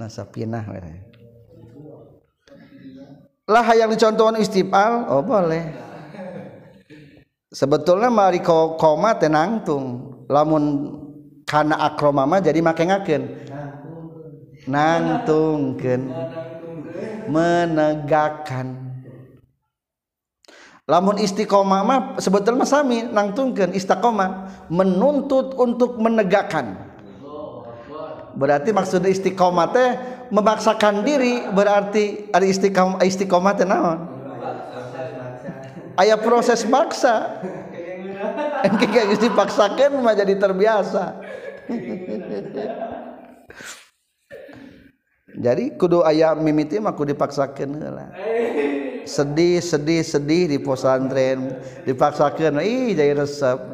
[0.00, 0.64] Nasapinah
[3.50, 5.74] lah yang dicontohkan istifal oh boleh.
[7.50, 10.94] Sebetulnya mari koma tenangtung lamun
[11.42, 13.22] karena akromama jadi make ngaken
[14.70, 16.14] nangtungken
[17.26, 18.89] menegakkan
[20.90, 26.90] lamun istiqomah mah sebetulnya sami nangtungkeun istiqomah menuntut untuk menegakkan.
[28.34, 29.90] Berarti maksud istiqomah teh
[30.34, 34.18] memaksakan diri berarti ada istiqomah istiqomah teh naon?
[35.94, 37.38] Aya proses maksa.
[38.66, 41.16] Engke geus dipaksakeun mah jadi terbiasa
[45.40, 48.12] jadi kudu ayam mimiti mah kudu dipaksakan lah
[49.10, 51.58] sedih sedih sedih di pesantren.
[51.82, 53.58] Dipaksakan ih jadi resep.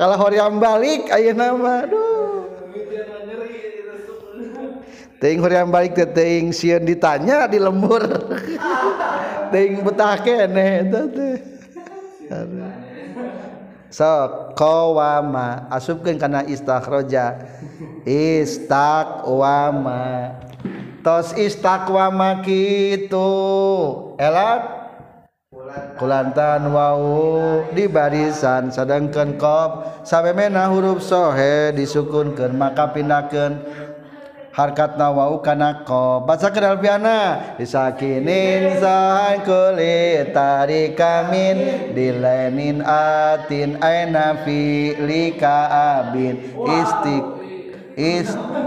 [0.00, 2.48] Kalau hoream balik ayo nama aduh.
[5.20, 8.00] Ting hoream balik ke ting sieun ditanya di lembur.
[9.52, 11.36] ting betah kene teh.
[13.90, 17.44] so qawama asupkeun kana istakhraja
[18.08, 20.00] istaqwama
[21.04, 23.28] tos istaqwama kitu.
[24.20, 24.80] Elat?
[26.00, 28.72] Kulantan wau di barisan.
[28.72, 33.60] Sedangkan qaf mena huruf sohe disukunkeun maka pindahkeun
[34.60, 37.56] harkat nawau kana kop baca kenal piana.
[37.56, 41.88] Disakinin sahan kulit tarik kamin.
[41.96, 45.64] Dilenin atin aina fi lika
[45.96, 46.52] abin.
[46.52, 47.24] Istik
[47.96, 48.60] istik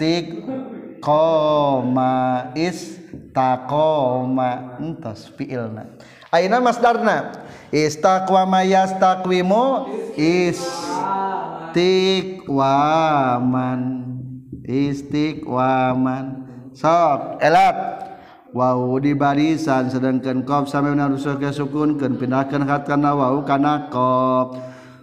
[0.00, 0.26] tik
[1.04, 2.48] koma.
[2.56, 4.00] Istakoma
[4.80, 5.84] entos fiilna.
[6.32, 7.44] Aina masdarna.
[7.74, 9.90] Istaqwama yastaqwimu
[11.74, 13.82] istiqwaman.
[14.64, 16.24] Istiqwaman.
[16.74, 17.76] Sok elak.
[18.54, 24.54] Wow di barisan sedangkan qaf sami narusuh ke sukunkeun pindahkeun khat kana wau kana qaf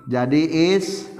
[0.08, 1.12] jadi is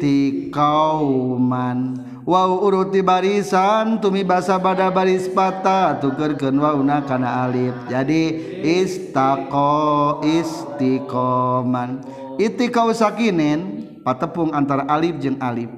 [0.00, 7.74] tiqauman Wow uruti barisan tumi basa bada baris patah tukerkeun wauna kana alif.
[7.90, 11.98] Jadi istaqo istiqoman.
[12.38, 15.70] Itikau sakinin patepung antara alif jeung alif.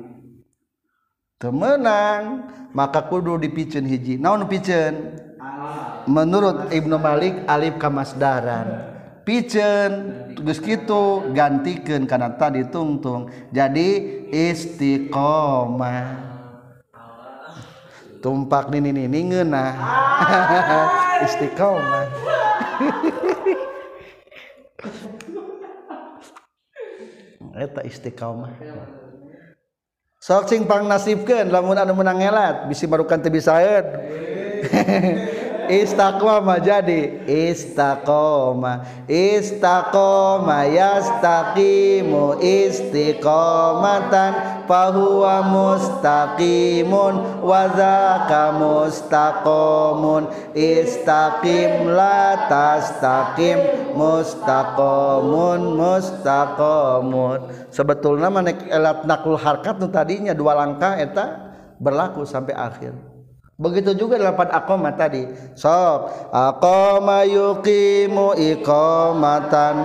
[1.39, 4.16] Temenang maka kudu dipicen hiji.
[4.16, 5.20] Naon picen?
[6.05, 8.93] Menurut Ibnu Malik alif kamasdaran
[9.25, 13.33] picen geus kitu gantikeun kana tadi tungtung.
[13.51, 16.33] Jadi istiqomah.
[18.20, 19.72] Tumpak nini nini ngeunah.
[21.29, 22.05] Istiqomah.
[27.55, 28.53] eta istiqomah.
[30.25, 33.85] Sok cing pang nasibkeun lamun anu menang ngelat bisi barukan teu bisaeun
[35.69, 37.25] Istaqomah jadi.
[37.25, 44.33] Istaqoma istaqoma yastaqimu istiqomatan.
[44.65, 47.69] Fahuwa mustaqimun wa
[48.57, 50.25] mustaqomun
[50.57, 53.93] istaqim la tastaqim.
[53.93, 57.39] Mustaqomun mustaqomun
[57.75, 62.95] sebetulnya manek elat nakul harkat tadinya dua langkah eta berlaku sampai akhir
[63.55, 65.31] Begitu juga dapat akoma tadi.
[65.55, 69.77] Sok akoma yukimu ikomatan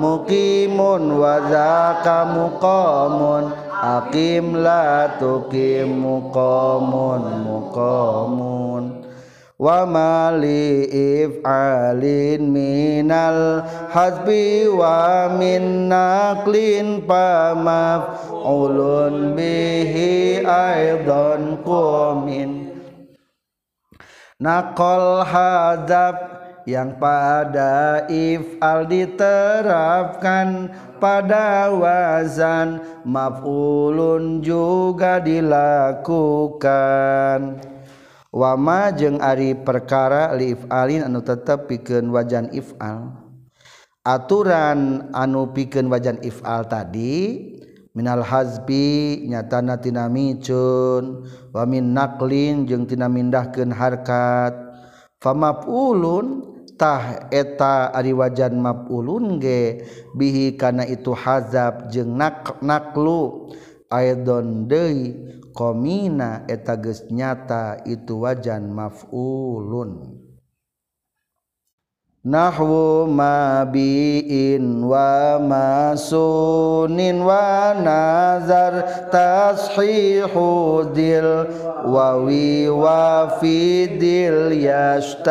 [0.00, 9.03] mukimun wazaka mukomun akim la tukim mukomun mukomun.
[9.54, 22.82] Wa mali if'alin minal hasbi wa min naqlin pa maf'ulun bihi aidan qumin
[24.42, 26.34] naqal hadab
[26.66, 36.34] yang pada if'al diterapkan pada wazan maf'ulun juga dilakukan
[38.34, 43.14] wama jeung Ari perkara liif Alin anu tetap piken wajan ifal
[44.02, 47.54] aturan anu piken wajan ifal tadi
[47.94, 54.50] Minal Hazbi nyatanatinamicun wamin nalin jeung tina mindahkeun harkat.
[55.22, 63.54] Famapuluntah eta ari wajan mapulun ge bihi kana itu hazab jeung nak naklu
[63.94, 65.14] aidon deui
[65.54, 70.20] komina etages nyata itu wajan maf'ulun.
[72.24, 81.44] Nahwu ma bi'in wa masunin wa nazar tashihu dil
[81.84, 85.24] wawi wa fidil yashtahar.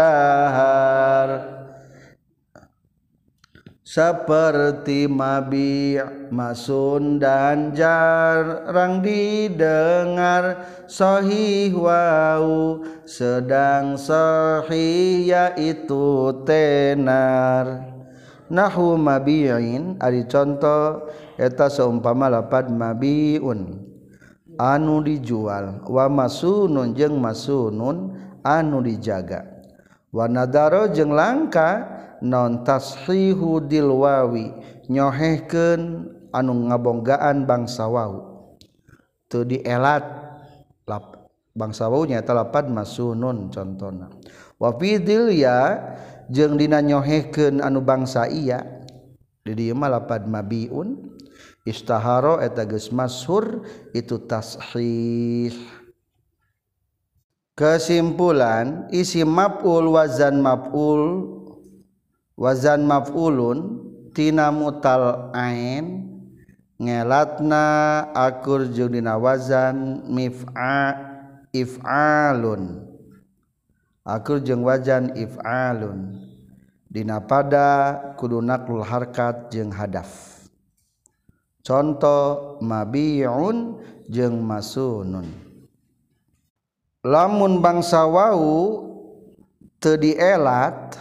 [3.94, 6.02] Seperti mabi
[6.34, 12.82] masun dan jarang didengar sahih wau.
[13.06, 17.86] Sedang sahih yaitu tenar.
[18.50, 21.06] Nahu mabi'in ari contoh
[21.38, 23.78] eta seumpama lapad mabiun.
[24.58, 29.53] Anu dijual wa masunun jeung masunun anu dijaga
[30.14, 31.90] Wanadaro jeung langka
[32.22, 34.54] non tashihu dilwawi
[34.86, 35.82] nyohehkeun
[36.30, 38.32] anu ngabonggaan bangsa wau.
[39.26, 40.06] tuh dielat
[40.86, 44.14] lap bangsa wau nyaeta lapad masunun contohna
[44.62, 44.78] Wa
[45.34, 45.82] ya
[46.30, 48.62] jeung dina nyohehkeun anu bangsa iya
[49.44, 51.12] jadi malapad mah mabiun.
[51.64, 52.92] Istaharo eta geus
[53.96, 55.83] itu tashih.
[57.54, 61.30] kesimpulan isi maf'ul wazan maf'ul
[62.34, 63.58] wazan maf'ulun
[64.14, 66.10] tina mutal ain
[66.82, 67.66] ngelatna
[68.14, 70.98] akur jeung dina wazan mif'a
[71.54, 72.90] if'alun.
[74.04, 76.20] Akur jeung wazan if'alun.
[76.92, 80.44] Dina pada kudu naqlul harkat jeung hadaf.
[81.64, 83.80] Contoh mabiun
[84.12, 85.43] jeung masunun.
[87.04, 88.80] lamun bangsa wau
[89.84, 90.96] teu dielat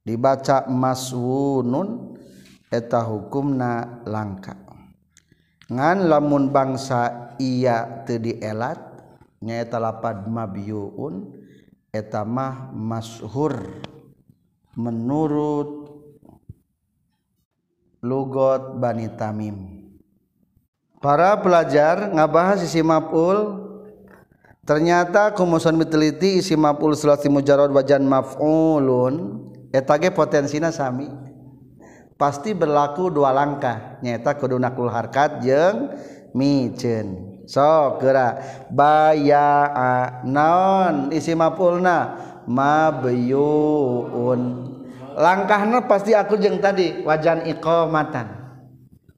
[0.00, 2.16] dibaca maswunun
[2.72, 4.56] eta hukumna langka.
[5.68, 8.80] Ngan lamun bangsa iya teu dielat
[9.44, 11.36] nyaeta lapad mabyuun
[11.92, 13.84] eta mah mashur.
[14.72, 15.84] Menurut
[18.00, 19.84] lugot Bani Tamim.
[20.96, 23.61] Para pelajar ngabahas sisi maf'ul
[24.62, 29.42] ternyata kumuson miteliti isi maf'ul sulasi mujarrad wajan maf'ulun
[29.74, 31.10] eta ge potensina sami.
[32.14, 33.98] Pasti berlaku dua langkah.
[33.98, 35.90] Nyata kudu nakul harkat jeung
[36.30, 38.38] miceun so geura.
[38.70, 39.66] Baya
[40.22, 42.14] naon isi maf'ulna
[42.46, 44.40] mabyuun
[45.18, 48.26] langkahna pasti aku jeung tadi wajan iqamatan.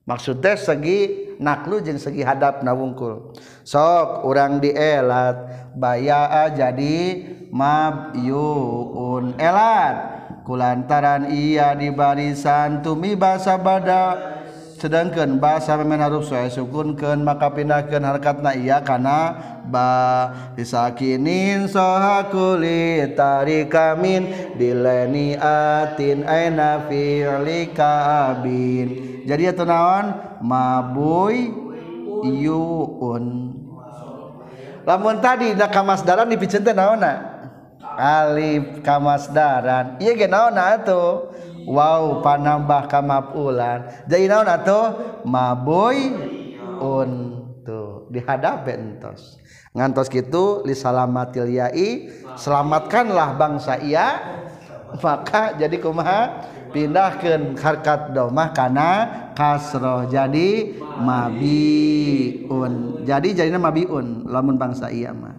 [0.08, 3.36] Maksudnya segi naklu jeung segi hadap na wungkul
[3.68, 5.68] sok urang dielat.
[5.74, 9.96] Baya jadi mabyuun elat.
[10.44, 14.32] Kulantaran ia di barisan tumi bahasa bada.
[14.78, 19.34] Sedangkan bahasa memen harus saya sukunkan maka pindahkan harkatna iya karena
[19.64, 20.30] ba.
[20.54, 29.13] Disakinin soha kulit tarikamin dileni atin aina fi'li abin.
[29.24, 30.38] Jadi itu naon?
[30.44, 31.48] Mabuy
[32.24, 33.24] yuun.
[34.84, 37.34] Lamun tadi nak kamasdaran dipicen teh naonna
[37.96, 39.96] alif kamasdaran.
[39.96, 41.32] Iya ge naonna atuh?
[41.64, 44.04] Wow panambah kamapulan.
[44.04, 44.92] Jadi naon atau
[45.24, 46.12] maboy
[46.76, 49.40] untuk dihadap entos.
[49.72, 54.22] Ngantos gitu li salamatil yai selamatkanlah bangsa iya
[55.02, 59.06] maka jadi kumaha pindahkan harkat domah karena
[59.38, 62.72] kasroh jadi mabiun.
[63.06, 65.38] Jadi jadinya mabiun lamun bangsa iya mah.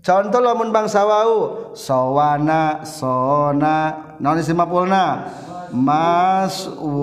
[0.00, 5.28] Contoh lamun bangsa wau sowana sona non isi mapulna
[5.68, 6.96] maswunun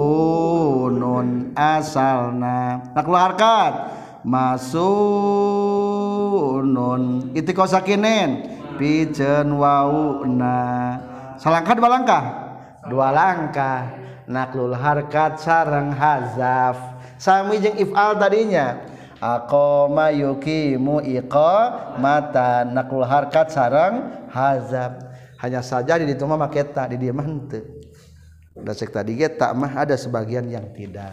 [1.54, 2.82] asalna.
[2.98, 3.74] Nak harkat?
[4.22, 4.94] Masunun.
[7.34, 8.46] Itiko sakinin
[8.78, 9.50] pijen
[11.42, 12.51] salangkah dua langkah
[12.88, 13.98] dua langkah.
[14.32, 16.78] Naklul harkat sarang hazaf.
[17.20, 18.80] Sami jeung if'al tadinya.
[19.22, 21.04] Aqama yuqimu
[22.00, 24.98] mata naklul harkat sarang hazaf.
[25.42, 27.66] Hanya saja di ditu mah maketa di dieu mah henteu.
[28.62, 31.12] Tadi get tak mah ada sebagian yang tidak.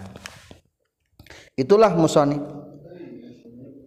[1.59, 2.39] Itulah musoni.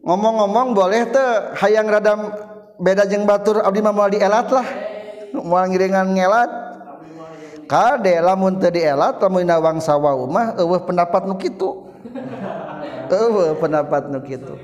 [0.01, 2.33] Ngomong-ngomong boleh tuh hayang radam
[2.81, 4.67] beda jeng batur abdi mah di elat lah
[5.37, 6.60] mau ngiringan ngelat
[7.71, 11.87] kade lamun teu elat lamun nawang sawau mah eueuh pendapat nu kitu.
[13.11, 14.55] Eueuh pendapat nu kitu.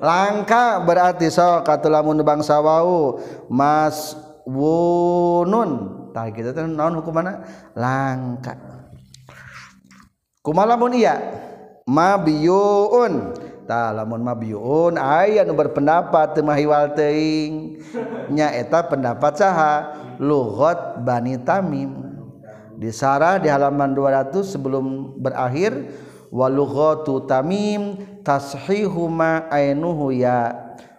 [0.00, 3.20] Langka berarti sok atuh lamun bangsa wau
[3.52, 4.16] mas
[4.48, 6.00] wunun.
[6.12, 7.44] Tah kita teh naon hukumana?
[7.76, 8.56] Langka.
[10.44, 11.16] Kumaha lamun iya?
[11.88, 13.32] Mabiyun
[13.64, 17.80] tah lamun mabiyun aya nu berpendapat teu mahiwal teuing.
[18.32, 19.74] Nya eta pendapat saha?
[20.20, 22.03] Lughat bani tamim
[22.78, 25.72] di Sarah di halaman 200 sebelum berakhir
[26.34, 30.54] walughatu tamim tashihuma ainuhu ya.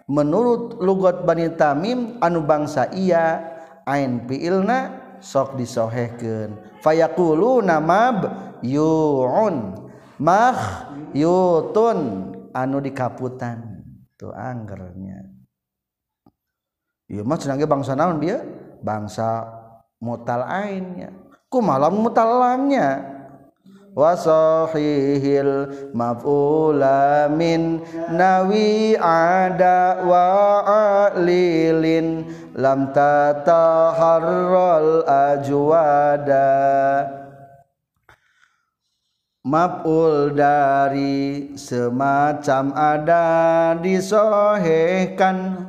[0.06, 3.42] Menurut lugat bani tamim anu bangsa iya
[3.84, 6.80] ain fiilna sok disohehkeun.
[6.80, 8.30] Fayaqulu namab
[8.62, 9.84] yu'un.
[10.22, 12.32] Mah yutun.
[12.56, 13.84] Anu dikaputan.
[14.16, 15.28] Tuh anggernya.
[17.12, 18.40] Ieu mah cenah bangsa naon dia?
[18.80, 19.44] Bangsa
[20.00, 21.25] mutal ainnya
[21.56, 23.00] ku malam mutal lamnya
[23.96, 27.80] wasahihil maf'ula min
[28.12, 30.60] nawi ada wa
[31.08, 36.52] alilin lam tataharral ajwada.
[39.46, 43.24] Maf'ul dari semacam ada
[43.78, 45.65] disohehkan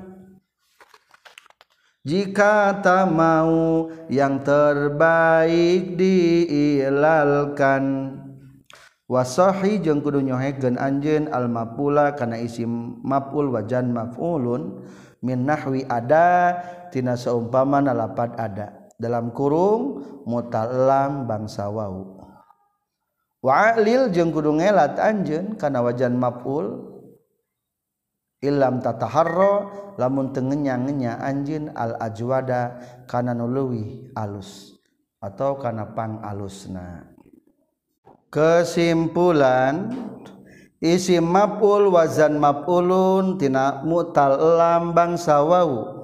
[2.08, 7.84] jika tak mau yang terbaik diilalkan.
[9.08, 14.84] Wasahi jeung kudu nyohekeun anjeun al mapula kana isim maf'ul wajan maf'ulun
[15.24, 16.60] min nahwi ada
[16.92, 18.88] tina saumpama lapad ada.
[19.00, 22.20] Dalam kurung mutalam bangsa wau.
[23.40, 26.97] Wa'lil jeung kudu ngelat anjeun kana wajan maf'ul
[28.38, 32.78] Ilam tataharro lamun tengenya-ngenya anjin al ajwada
[33.10, 34.78] kana nuluwi alus
[35.18, 37.18] atau kana pang alusna.
[38.30, 39.90] Kesimpulan
[40.78, 45.98] isim maf'ul wazan mapulun tina mutal lambang sawau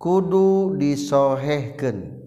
[0.00, 2.24] kudu disohehkeun.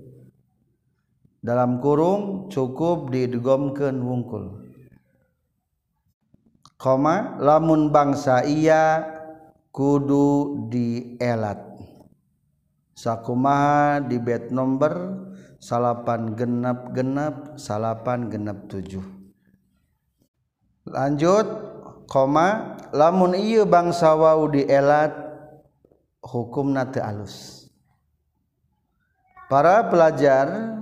[1.41, 4.61] Dalam kurung cukup didegomkeun wungkul.
[6.77, 9.01] Koma lamun bangsa iya
[9.73, 11.59] kudu dielat.
[12.93, 15.25] Sakumaha di bed nomor
[15.57, 19.01] salapan genap genap salapan genap tujuh.
[20.85, 21.49] Lanjut
[22.05, 25.09] koma lamun iya bangsa wau dielat
[26.21, 27.65] hukum nate alus.
[29.49, 30.77] Para pelajar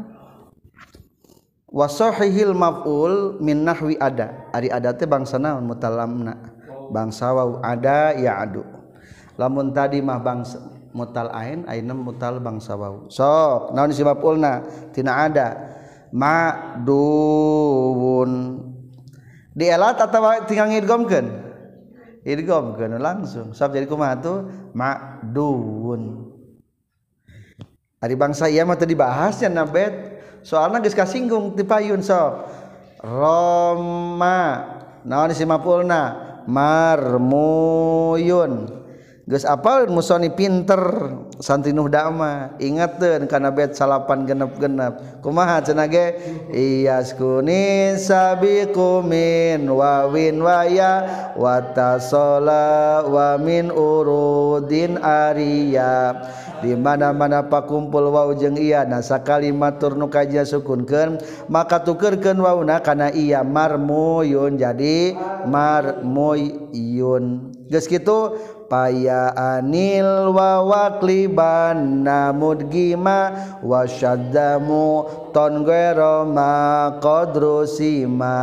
[1.72, 4.52] wasohihil maf'ul min nahwi ada.
[4.52, 6.60] Ari ada teh bangsa naon mutalamna.
[6.92, 8.81] Bangsa wau ada ya adu
[9.42, 10.62] lamun tadi mah bangsa
[10.94, 14.62] mutal ain aina mutal bangsa wau sok naon isi maf'ulna
[14.94, 15.74] tina ada.
[16.12, 16.92] Ma'duun
[19.56, 21.24] dielat atau tinggal ngidgomkeun?
[22.28, 23.56] Idgham kana langsung.
[23.56, 24.44] Sabab jadi kumaha tuh?
[24.76, 26.28] Ma'dun
[28.02, 32.50] Ari bangsa ieu mah teu dibahas nya bet soalna geus kasinggung ti payun sok.
[33.00, 34.68] Roma.
[35.08, 36.28] Naon isi mapulna?
[36.50, 37.62] Marmuyun
[39.32, 41.08] Gus apal musoni pinter
[41.40, 42.52] santri nuh dama.
[42.60, 45.24] Ingatkan karena bed salapan genep-genep.
[45.24, 46.20] Kumaha cenage
[46.52, 51.08] iyas kuni sabikumin wawin waya
[51.40, 56.12] watasola wamin urudin ariya.
[56.60, 62.36] Di mana mana pakumpul wau jeng iya nasa kalimat tur nu kajia sukunkeun maka tukerkeun
[62.44, 64.60] wauna kana iya marmuyun.
[64.60, 65.16] Jadi
[65.48, 67.24] marmuyun.
[67.72, 68.36] Geus kitu
[68.72, 75.04] paya anil wawakliban namudgima wasyaddamu
[75.36, 78.40] ton guero ma qadrusima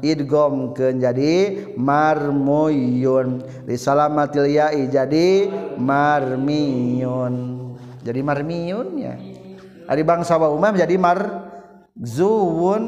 [0.00, 3.44] idgom ke jadi marmuyun.
[3.76, 7.60] Salamatil ya'i jadi marmiyun.
[8.00, 9.12] Jadi marmiyun ya?
[9.92, 12.82] Ari bangsa wa umam jadi marzuun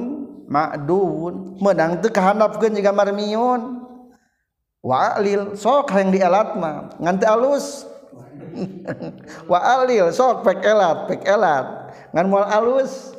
[0.49, 2.09] ma'duun menang teu
[2.73, 3.82] jiga marmiyun
[4.83, 7.87] Wa'alil sok yang dielat mah nganti alus.
[9.51, 11.95] Wa'alil sok pek elat, pek elat.
[12.11, 13.15] Ngan moal alus.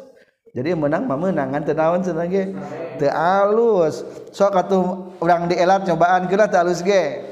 [0.53, 2.51] Jadi menang mah menang ngan teu naon cenah ge?
[2.99, 4.03] Teu alus.
[4.35, 7.23] Sok atuh urang dielat cobaan geura teu alus ge.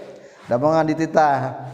[0.48, 1.70] Da mongan dititah.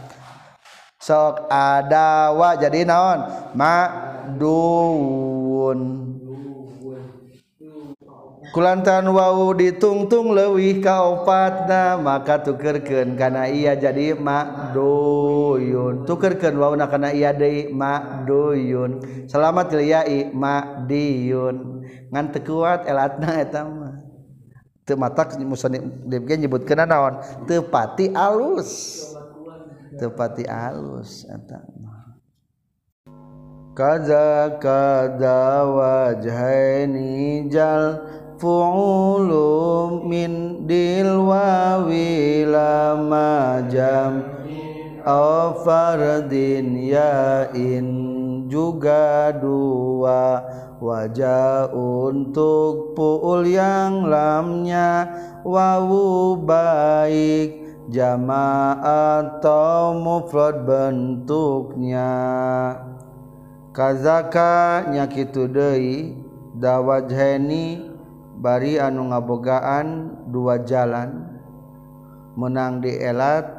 [0.98, 3.54] Sok adawa jadi naon?
[3.54, 4.98] Maduun.
[8.50, 17.12] kulantan wau ditungtung lewih kaopatna maka tukerken karena ia jadi makdoyun tukerken wau na karena
[17.12, 23.94] ia dei makdoyun selamat liyai makdiyun ngan tekuat elatna eta mah.
[24.88, 27.20] Teu matak musani dia nyebutkeun naon?
[27.44, 29.04] Teu pati alus.
[30.00, 31.60] Teu pati alus eta
[33.78, 38.02] kaza kaza wajhaini jal
[38.38, 44.22] fu'ulu min dilwawi lama jam
[45.08, 47.88] afardin yain
[48.48, 50.42] juga dua.
[50.78, 55.10] Wajah untuk puul yang lamnya.
[55.42, 57.66] Wawu baik.
[57.88, 58.76] Jama
[59.16, 62.12] atau mufrad bentuknya.
[63.74, 66.14] Kazaka nyakitu deui.
[66.58, 67.87] Dawajheni
[68.38, 69.86] bari anu ngabogaan
[70.30, 71.26] dua jalan
[72.38, 73.50] menang dielat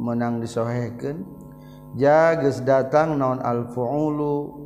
[0.00, 1.24] menang disoheken
[2.00, 4.62] jages datang non alfuulu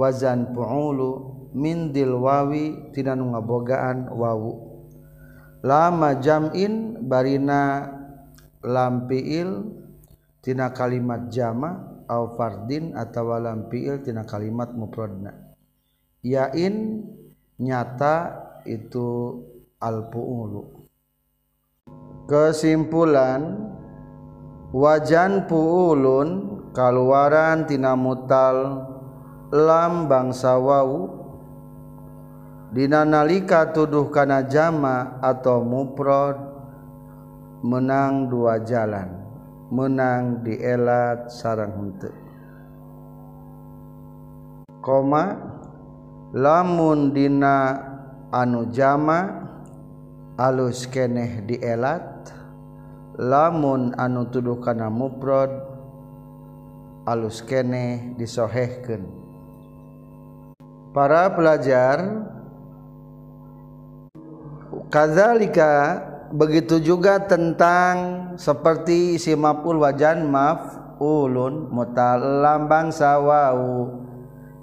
[0.00, 4.76] wazan puulu mindil wawi tina nu ngabogaan wawu.
[5.64, 7.90] Lama jamin barina
[8.60, 9.72] lampiil
[10.44, 15.34] tina kalimat jama au fardin atawa lampiil tina kalimat mufradna
[16.22, 17.02] yain
[17.58, 19.40] nyata itu
[19.78, 20.86] alpuulu.
[22.26, 23.70] Kesimpulan
[24.74, 28.82] wajan puulun kaluaran tina mutal
[29.54, 31.06] lam bangsa wau
[32.74, 36.34] dina nalika tuduh kana jama atau muprod
[37.62, 39.22] menang dua jalan
[39.70, 42.14] menang dielat sarang henteu.
[44.82, 45.34] Koma
[46.30, 47.74] lamun dina
[48.34, 49.48] anu jama
[50.36, 52.30] alus keneh dielat
[53.16, 55.48] lamun anu tuduh kana muprod
[57.06, 59.06] alus keneh disohehkeun.
[60.92, 62.24] Para pelajar
[64.88, 66.02] kadzalika
[66.32, 73.92] begitu juga tentang seperti si maf'ul wajan maf'ulun mutalambang sawau.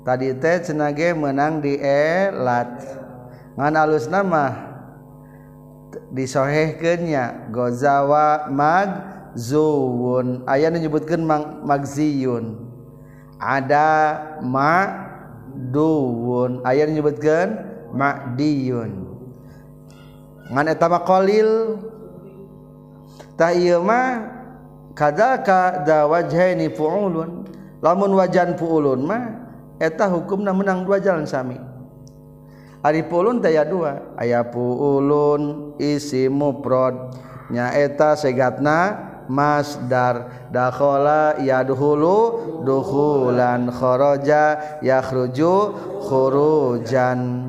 [0.04, 3.03] Tadi teh cenage menang di elat
[3.58, 4.74] ngan alus nama.
[6.14, 8.90] Disohehkannya gozawa mag
[9.38, 10.46] zuwun.
[10.46, 12.58] Ayat menyebutkan mag magziyun.
[13.38, 13.90] Ada
[14.42, 14.90] ma
[15.74, 16.62] duwun.
[16.66, 19.06] Ayat menyebutkan ma'diyun.
[20.50, 21.78] Ngan etama kolil
[23.34, 24.22] tak iya ma
[24.98, 27.46] kadaka da wajhaini fuulun.
[27.82, 29.24] Lamun wajan fuulun mah
[29.78, 31.73] eta hukumna menang dua jalan sami.
[32.84, 34.12] Ari pulun daya dua.
[34.20, 37.16] Aya puulun isi muprod
[37.48, 39.00] nyaeta segatna
[39.32, 40.44] masdar.
[40.52, 45.56] Dakhala yadkhulu dukhulan kharaja yakhruju
[46.12, 47.48] khurujan.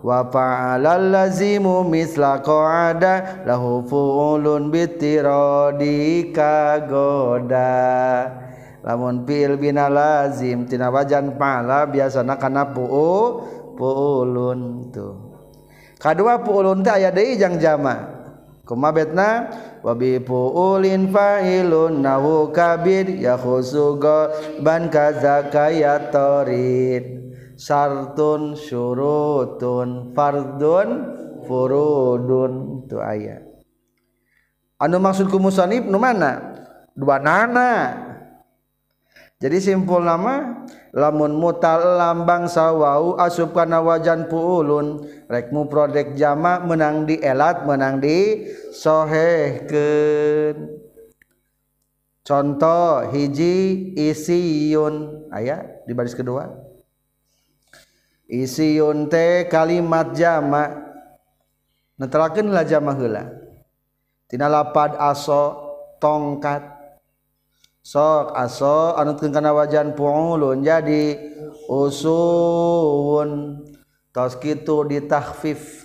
[0.00, 3.44] Wa fa'ala allazimu misla qa'ada.
[3.44, 7.76] Lahu fu'ulun bitiradi kagoda.
[8.82, 15.32] Lamun fi'il bina lazim tina wajan pala biasana kana pu'u puulun tuh
[16.02, 18.22] kedua puulun teh aya deui jang jama.
[18.62, 19.50] Kumabetna
[19.82, 24.30] wabi puulin fa'ilun nahu kabir ya khusuga
[24.62, 25.70] ban kazaka
[26.14, 27.22] torid.
[27.58, 30.88] Sartun syurutun fardun
[31.46, 33.42] furudun tu aya.
[34.78, 36.54] Anu maksudku musanib nu mana?
[36.94, 37.98] Dua nana.
[39.42, 47.16] Jadi simpul nama lamun mutal lambang sawwau asupkana wajan puulun rekmu prodek jamak menang di
[47.16, 48.44] elat menang di
[48.76, 49.64] sohe
[52.22, 55.26] contoh hiji isiyun.
[55.32, 56.48] Ayat di baris kedua.
[58.28, 60.76] Isiyun teh kalimat jamak
[62.00, 63.24] netelakeun la hela
[64.28, 65.68] tina lapad aso
[66.00, 66.71] tongkat.
[67.82, 71.18] sok aso anutkeun kana wajan puulun jadi
[71.66, 73.58] usun
[74.14, 75.82] tos kitu ditahfif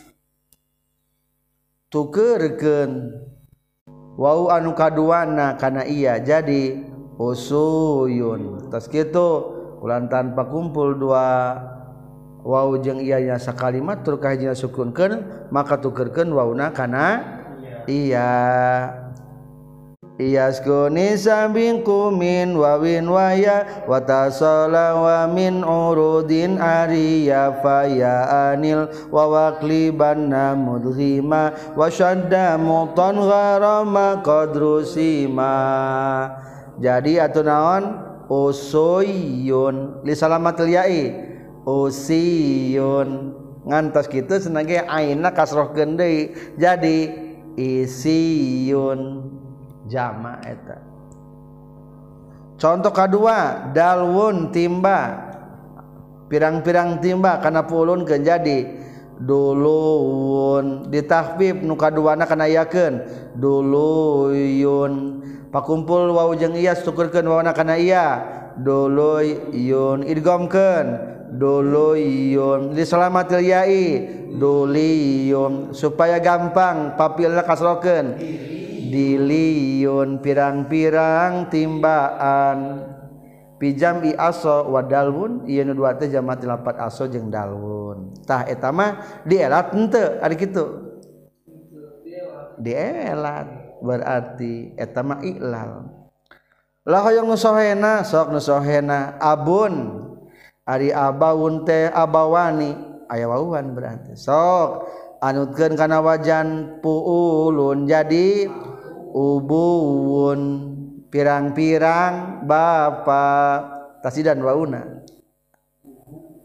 [1.89, 3.25] tukeurkeun.
[4.17, 6.81] Wau anu kaduana kana iya jadi
[7.21, 9.29] usuyun tos kitu
[9.81, 11.53] ulan tanpa kumpul dua.
[12.47, 17.05] Wau jeung iyanya sakalimat tur kahijina sukunkeun maka tukeurkeun wauna kana
[17.83, 18.31] iya, iya.
[20.17, 31.53] Iyaskuni sabing kumin wawin waya Watasola wa min urudin ariya faya anil Wawakli banna mudhima
[31.77, 35.53] Wasyadda muton gharama qadrusima.
[36.81, 37.83] Jadi atau naon?
[38.25, 40.01] Usuyun.
[40.01, 41.13] Lisalamat liyai
[41.61, 43.37] Usiyun.
[43.69, 47.13] Ngantos kita senangnya aina kasroh gendai Jadi
[47.53, 49.01] Isiyun.
[49.87, 50.77] jama eta.
[52.57, 55.25] Contoh kedua dalwun timba.
[56.27, 58.85] Pirang-pirang timba karena pulun ke jadi.
[59.17, 63.01] Duluun ditahbib nuka duana kana yakin
[63.33, 64.93] duluyun.
[65.49, 68.21] Pakumpul wau jeung iya syukurkeun wawana kana iya
[68.59, 70.03] duluyun.
[70.03, 70.87] Idgomkeun.
[71.37, 72.75] Duluyun.
[72.75, 73.85] Diselamatil yai.
[74.27, 78.19] Duliyun supaya gampang papilna kasrokeun
[78.87, 82.59] diliyun pirang-pirang timbaan.
[83.57, 89.01] Pijambi aso wadalun ieu nu dua teh jamat lapat aso jeung dalun tah eta mah
[89.25, 90.93] dielat henteu ari kitu.
[92.61, 93.49] Dielat
[93.81, 95.89] berarti eta mah ilal.
[96.85, 100.05] Lah hoyong nusohena sok nusohena abun.
[100.61, 102.77] Ari abaun teh abawani
[103.09, 104.13] aya wauhan berarti.
[104.13, 104.85] Sok
[105.17, 108.45] anutkeun kana wajan puulun jadi
[109.17, 110.41] ubuun
[111.09, 113.73] pirang-pirang bapak.
[114.05, 115.01] Tasidan wauna.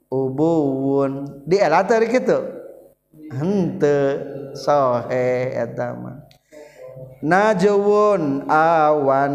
[0.08, 2.62] Ubuun di elater gitu
[3.32, 3.96] hente
[4.52, 6.20] sohe etama
[7.24, 9.34] najwun awan.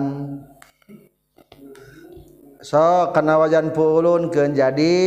[2.61, 4.97] So kena wajan pulun ke jadi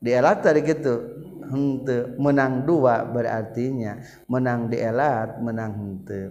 [0.00, 1.09] di elater gitu
[1.50, 3.98] hente menang dua berartinya
[4.30, 6.30] menang dielat menang hente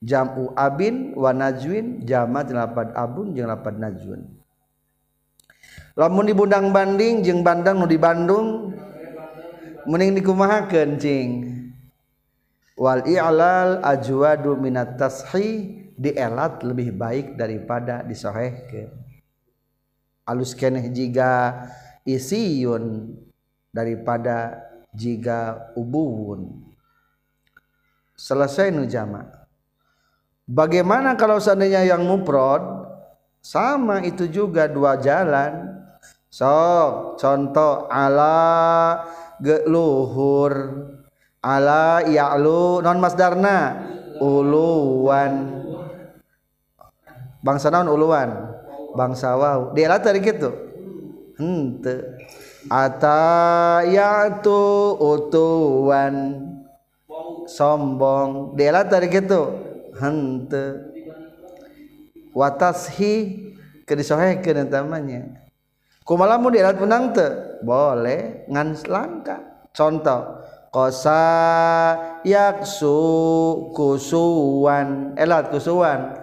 [0.00, 4.24] jamu abin wa najwin jama lapad abun jeung lapad najwin.
[5.92, 8.72] Lamun di bundang banding jeung bandang nu di Bandung
[9.84, 11.28] mending dikumahakeun cing.
[12.80, 18.88] Wal i'lal ajwadu minat tashih dielat lebih baik daripada disohehkeun.
[20.24, 21.68] Alus keneh jika
[22.08, 23.12] isiyun
[23.70, 26.70] daripada jika ubuun
[28.18, 29.24] selesai nu jama.
[30.50, 32.60] Bagaimana kalau seandainya yang muprod
[33.40, 35.80] sama itu juga dua jalan.
[36.30, 39.02] Sok contoh ala
[39.42, 40.52] geluhur
[41.42, 43.88] ala ya'lu non masdarna.
[44.20, 45.64] Uluwan.
[47.40, 48.52] Bangsa naon uluan
[48.92, 49.72] bangsa wau.
[49.72, 50.52] Dia tadi gitu.
[51.40, 52.19] Hente
[52.68, 54.58] atayatu
[55.00, 56.46] utuan.
[57.48, 58.58] Sombong.
[58.58, 59.56] Dia tadi gitu.
[59.96, 60.92] Hente.
[62.30, 63.42] Watashi
[63.90, 65.50] kedisohehkeun eta tamanya
[66.06, 67.26] kumalamu dia menang te
[67.62, 68.46] boleh.
[68.50, 70.42] Ngan langka contoh.
[70.70, 71.26] Kosa
[72.22, 72.94] yaksu
[73.74, 76.14] kusuan elat kusuan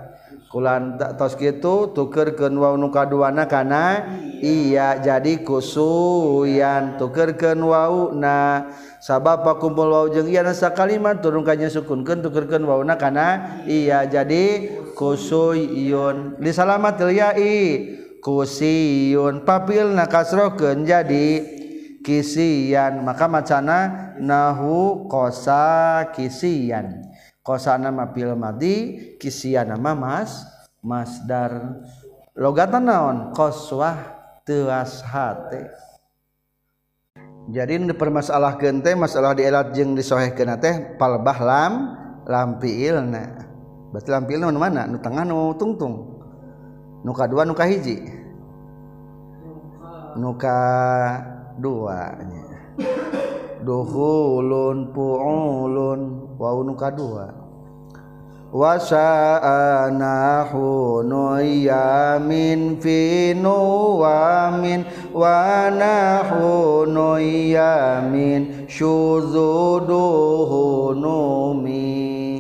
[0.58, 4.10] kulantos gitu tukerken wa nukaduana kana?
[4.42, 4.98] Iya.
[5.06, 6.98] Jadi kusuyan.
[6.98, 8.66] Tukerken wauna
[8.98, 13.62] sabab pakumpul wau jeung iya nasa kalimat turun kanya sukunkeun tukerkeun wauna kana?
[13.70, 17.62] Iya jadi kusuyun di salamat yai
[18.18, 21.46] kusiyun papil nakasrokeun jadi
[22.02, 23.06] kisian.
[23.06, 27.07] Maka macana nahu kosa kisian.
[27.48, 28.76] kosa ma fil madi
[29.16, 30.44] kisiana nama mas
[30.84, 31.80] masdar.
[32.36, 33.18] Logatan naon?
[33.32, 33.96] Qaswah
[34.44, 35.72] teas hate.
[37.48, 41.74] Jadi permasalah gente masalah di elat jeung disohehkeun teh palbah lam
[42.28, 43.48] lampiilna
[43.96, 44.84] berarti lampiilna mana?
[44.84, 46.20] Nu tengah nu tungtung.
[47.08, 48.04] Nu kadua nu kahiji
[50.18, 52.18] nu kadua
[53.62, 56.00] duhulun puulun
[56.42, 57.37] wau nu kadua
[58.54, 59.84] wasaanahu
[61.04, 69.76] nuyamin fi nuwamin wa nahu nuyamin syuzuduhu
[70.96, 72.40] numi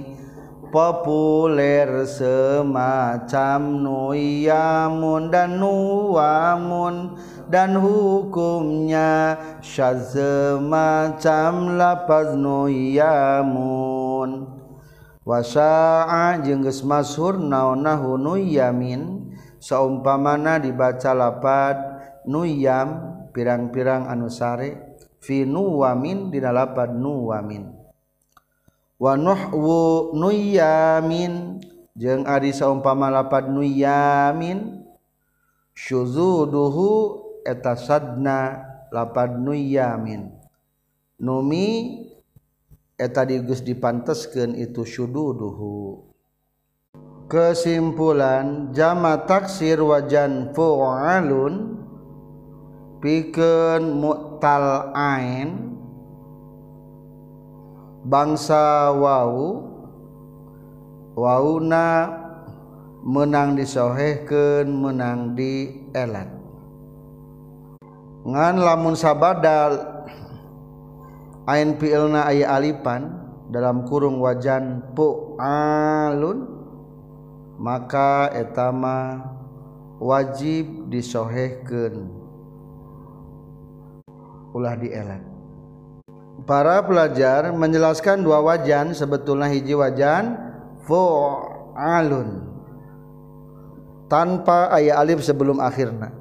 [0.71, 7.19] populer semacam nuyamun dan nuwamun
[7.51, 10.15] dan hukumnya syaz
[10.63, 13.96] macam lapaz nuyamun
[15.27, 19.27] wasaa jengges mashur naonahu nuyamin
[19.59, 21.75] saumpamana dibaca lapat
[22.23, 27.75] nuyam pirang-pirang anusare fi nuwamin dina lapad nuwamin
[28.95, 31.59] wa nuhwu nuyamin
[31.91, 34.87] jeung ari saumpama lapad nuyamin
[35.75, 38.63] syuzuduhu eta sadna
[38.95, 40.31] lapad nuyamin
[41.19, 42.06] numi
[42.97, 46.03] eta digus dipanteskeun itu syududuhu
[47.31, 51.77] kesimpulan jama taksir wajan fu'alun
[52.99, 55.77] pikeun mu'tal ain
[58.07, 59.61] bangsa wau
[61.17, 62.09] wauna
[63.07, 66.29] menang disohehkeun menang di elat.
[68.27, 69.96] Ngan lamun sabadal
[71.47, 76.43] ain fi'ilna alipan dalam kurung wajan pu'alun
[77.57, 79.23] maka etama
[79.97, 82.11] wajib disohehkeun.
[84.53, 85.23] Ulah dielat
[86.45, 90.37] para pelajar menjelaskan dua wajan sebetulnya hiji wajan
[90.85, 92.45] fu'alun.
[94.07, 96.15] Tanpa ayat alif sebelum akhirna.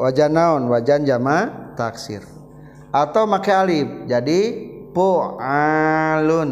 [0.00, 0.62] Wajan naon?
[0.72, 2.37] Wajan jama taksir
[3.04, 3.86] atau make alif.
[4.10, 4.40] Jadi
[4.90, 6.50] pu'alun.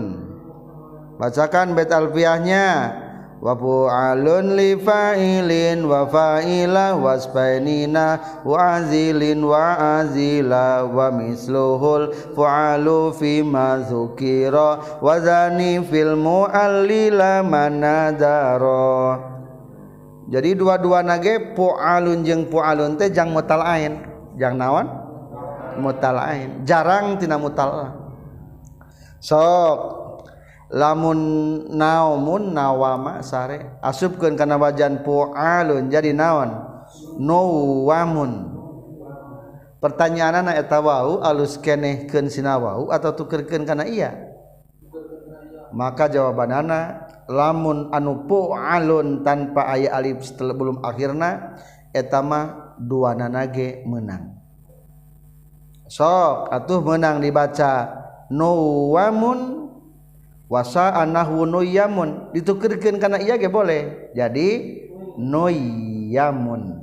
[1.17, 3.03] Bacakan bet alfiahnya.
[3.37, 13.45] Wa pu'alun li fa'ilin wa fa'ila waspainina wa azilin wa azila wa misluhul fu'alu fi
[13.45, 19.37] ma zukira wa zani fil mu'allila manadara
[20.27, 24.03] jadi dua-dua nage pu'alun jeng pu'alun teh jang mutal ain.
[24.37, 25.06] Jang nawan
[25.79, 27.93] mutalain jarang tina mutal.
[29.21, 30.07] Sok.
[30.67, 31.19] Lamun
[31.71, 36.59] naumun nawama sare asupkeun kana wajan pualun jadi naon?
[37.23, 38.51] Nawamun
[39.79, 44.11] pertanyaanana eta wau alus kenehkeun sina wau atau tukerkeun kana iya?
[45.71, 51.63] Maka jawabanana lamun anu pualun tanpa aya alif setelah belum akhirna
[51.95, 54.36] eta mah dua nanage menang.
[55.87, 58.05] sok atuh menang dibaca.
[58.31, 59.71] Nuwamun
[60.51, 62.35] wasa anahu nuyamun.
[62.35, 64.13] Ditukirkan karena iya ge boleh.
[64.15, 64.83] Jadi
[65.19, 66.83] nuyamun.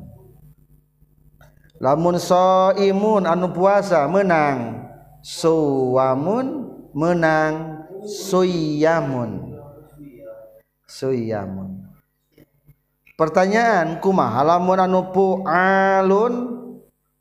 [1.83, 4.87] Lamun soimun anu puasa menang.
[5.19, 7.83] Suwamun menang.
[8.07, 9.59] Suyamun.
[10.87, 11.83] Suyamun.
[13.19, 16.62] Pertanyaan kumaha lamun anu pu'alun?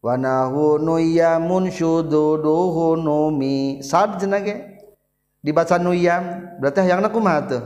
[0.03, 1.71] Wanahuyamunmi
[5.43, 6.23] dibaca nuyam
[6.59, 7.63] berarti hayang kumaha tuh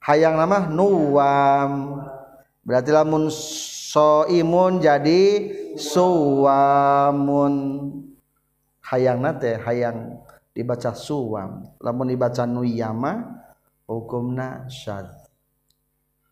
[0.00, 2.00] hayang nama nuwam
[2.64, 3.28] berarti lamun
[3.92, 7.52] soimun jadi suwamun
[8.80, 10.20] hayang nate hayang
[10.56, 13.44] dibaca suwam lamun dibaca nuyama
[13.84, 15.08] hukumna syad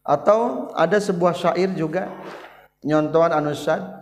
[0.00, 2.08] atau ada sebuah syair juga
[2.80, 3.99] nyontohan anu syad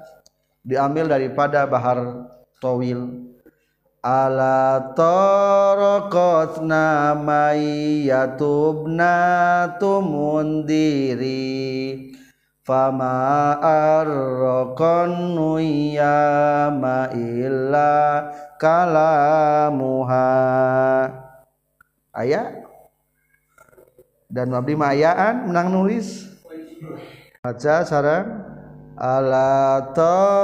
[0.64, 2.30] diambil daripada bahar
[2.62, 3.28] towil
[4.02, 6.78] ala taraqatna
[7.18, 9.14] may yatubna
[9.78, 11.36] tumundiri.
[12.68, 13.72] Famaarraqan
[15.32, 18.28] nuyama illa
[18.60, 20.28] kalamuha.
[22.12, 22.68] Ayat
[24.28, 26.28] dan wabdi mayaan menang nulis.
[27.40, 28.47] Baca sarang
[28.98, 30.34] ala tarakatna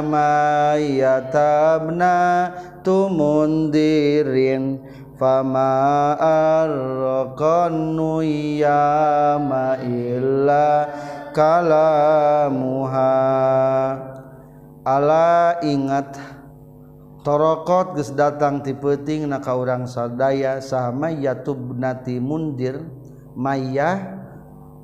[0.00, 2.48] ma yatabna
[2.80, 4.80] tumundirin
[5.20, 6.16] fama
[6.64, 10.88] arqan nuyama illa
[11.36, 13.12] kalamuha.
[14.84, 16.20] Ala ingat
[17.24, 22.84] torokot geus datang ti peuting na ka urang sadaya sama yatubnati mundir
[23.32, 24.20] mayah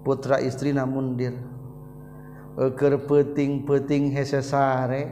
[0.00, 1.36] putra istrina mundir
[2.61, 5.08] eker peting-peting hesesare.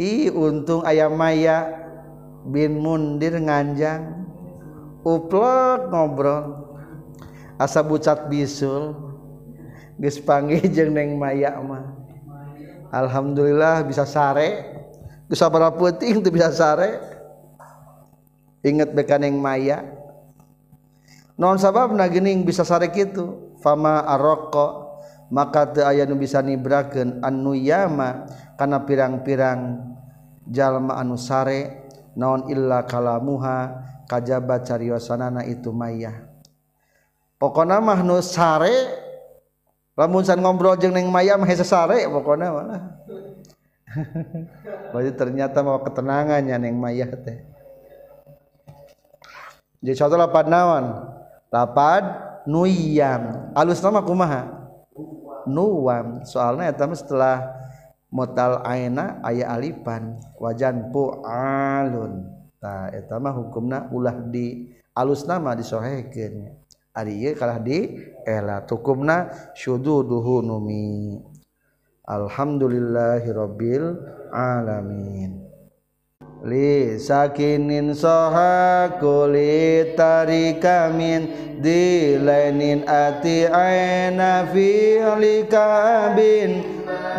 [0.00, 1.68] I untung ayam maya
[2.48, 4.24] bin mundir nganjang.
[5.04, 6.72] Uplok ngobrol.
[7.60, 8.96] Asa bucat bisul
[10.00, 11.92] geus panggih jeung neng maya mah.
[12.88, 14.80] Alhamdulillah bisa sare.
[15.28, 17.04] Geus sabaraha peuting teu bisa sare.
[18.64, 19.84] Inget beka neng maya.
[21.36, 23.52] Non sabab nagining bisa sare kitu?
[23.60, 24.89] Fama aroko
[25.30, 28.26] maka teu aya nu bisa nibrakeun anu yama
[28.58, 29.78] kana pirang-pirang
[30.50, 36.26] jalma anu sare naon illa kalamuha kajaba cariosanana itu mayah
[37.38, 39.08] pokona mah nu sare
[39.94, 42.82] lamun san ngobrol jeung ning Maya mah sare pokona mah
[44.90, 47.42] Berarti ternyata mau ketenangannya neng mayah teh.
[49.80, 51.10] Jadi contoh lapad nawan,
[51.48, 52.04] lapad
[52.44, 53.50] nuyam.
[53.56, 54.59] Alus nama kumaha?
[55.48, 57.48] nuwam soalnya eta setelah
[58.10, 62.26] motal aina aya alipan wajan pu'alun
[62.60, 66.60] tah eta mah hukumna ulah di alus nama disohekeun.
[66.90, 71.16] Ari ieu kalah di ela hukumna syududuhu numi.
[72.04, 73.86] Alhamdulillahirabbil
[74.34, 75.49] alamin.
[76.40, 81.28] Li sakinin soha kuli tarika min
[81.60, 86.64] dilainin ati aina fi'lika bin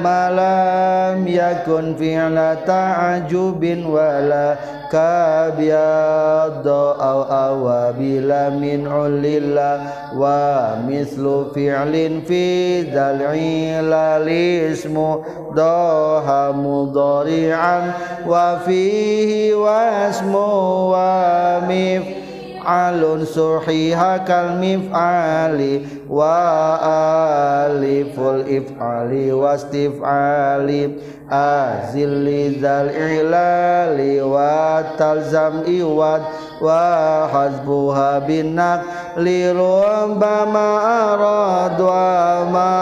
[0.01, 4.57] malam yakun fi'la ta'ajubin wala
[4.91, 8.29] كابيض أو أوابل
[8.59, 9.79] من علل
[10.15, 14.29] ومثل فعل في ذا العلل
[14.71, 15.15] اسم
[15.53, 17.93] ضاها مضارعا
[18.27, 22.20] وفيه واسم ومفعل
[22.62, 30.99] wa mif alun suhiha kal mif'ali wa aliful if'ali wastif'ali
[31.32, 36.22] azil lidzal ilali wa talzam iwad
[36.62, 38.86] wa hasbuha binak
[39.18, 40.70] li rumba ma
[41.18, 42.74] arad wa ma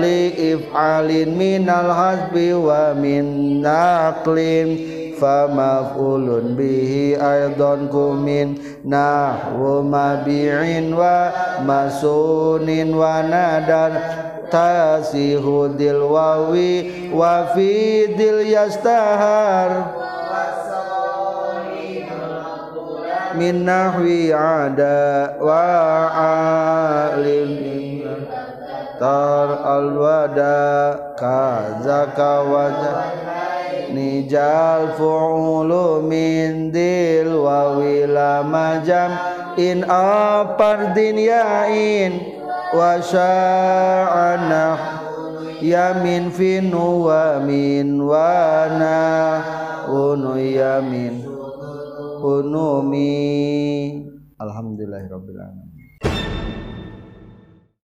[0.00, 12.92] li if'alin minal hasbi wa min naqlin famaf'ulun bihi aidon kumin nahwu mabi'in wa masunin
[12.94, 13.92] wa nadar
[14.50, 20.02] tasihudil wawi wa fidil yastahar.
[23.34, 25.66] Min nahwi ada wa
[27.10, 27.74] alim
[28.94, 32.98] tar alwada kazaka wajah
[33.94, 39.14] nijal fu'ulu min dil wa wila majam.
[39.54, 42.18] In apardin yain
[42.74, 44.66] wa sya'ana
[45.62, 48.98] yamin finu wa min wa na
[49.86, 51.22] unu yamin
[52.18, 53.14] unumi
[54.42, 55.63] alhamdulillahirabbil alamin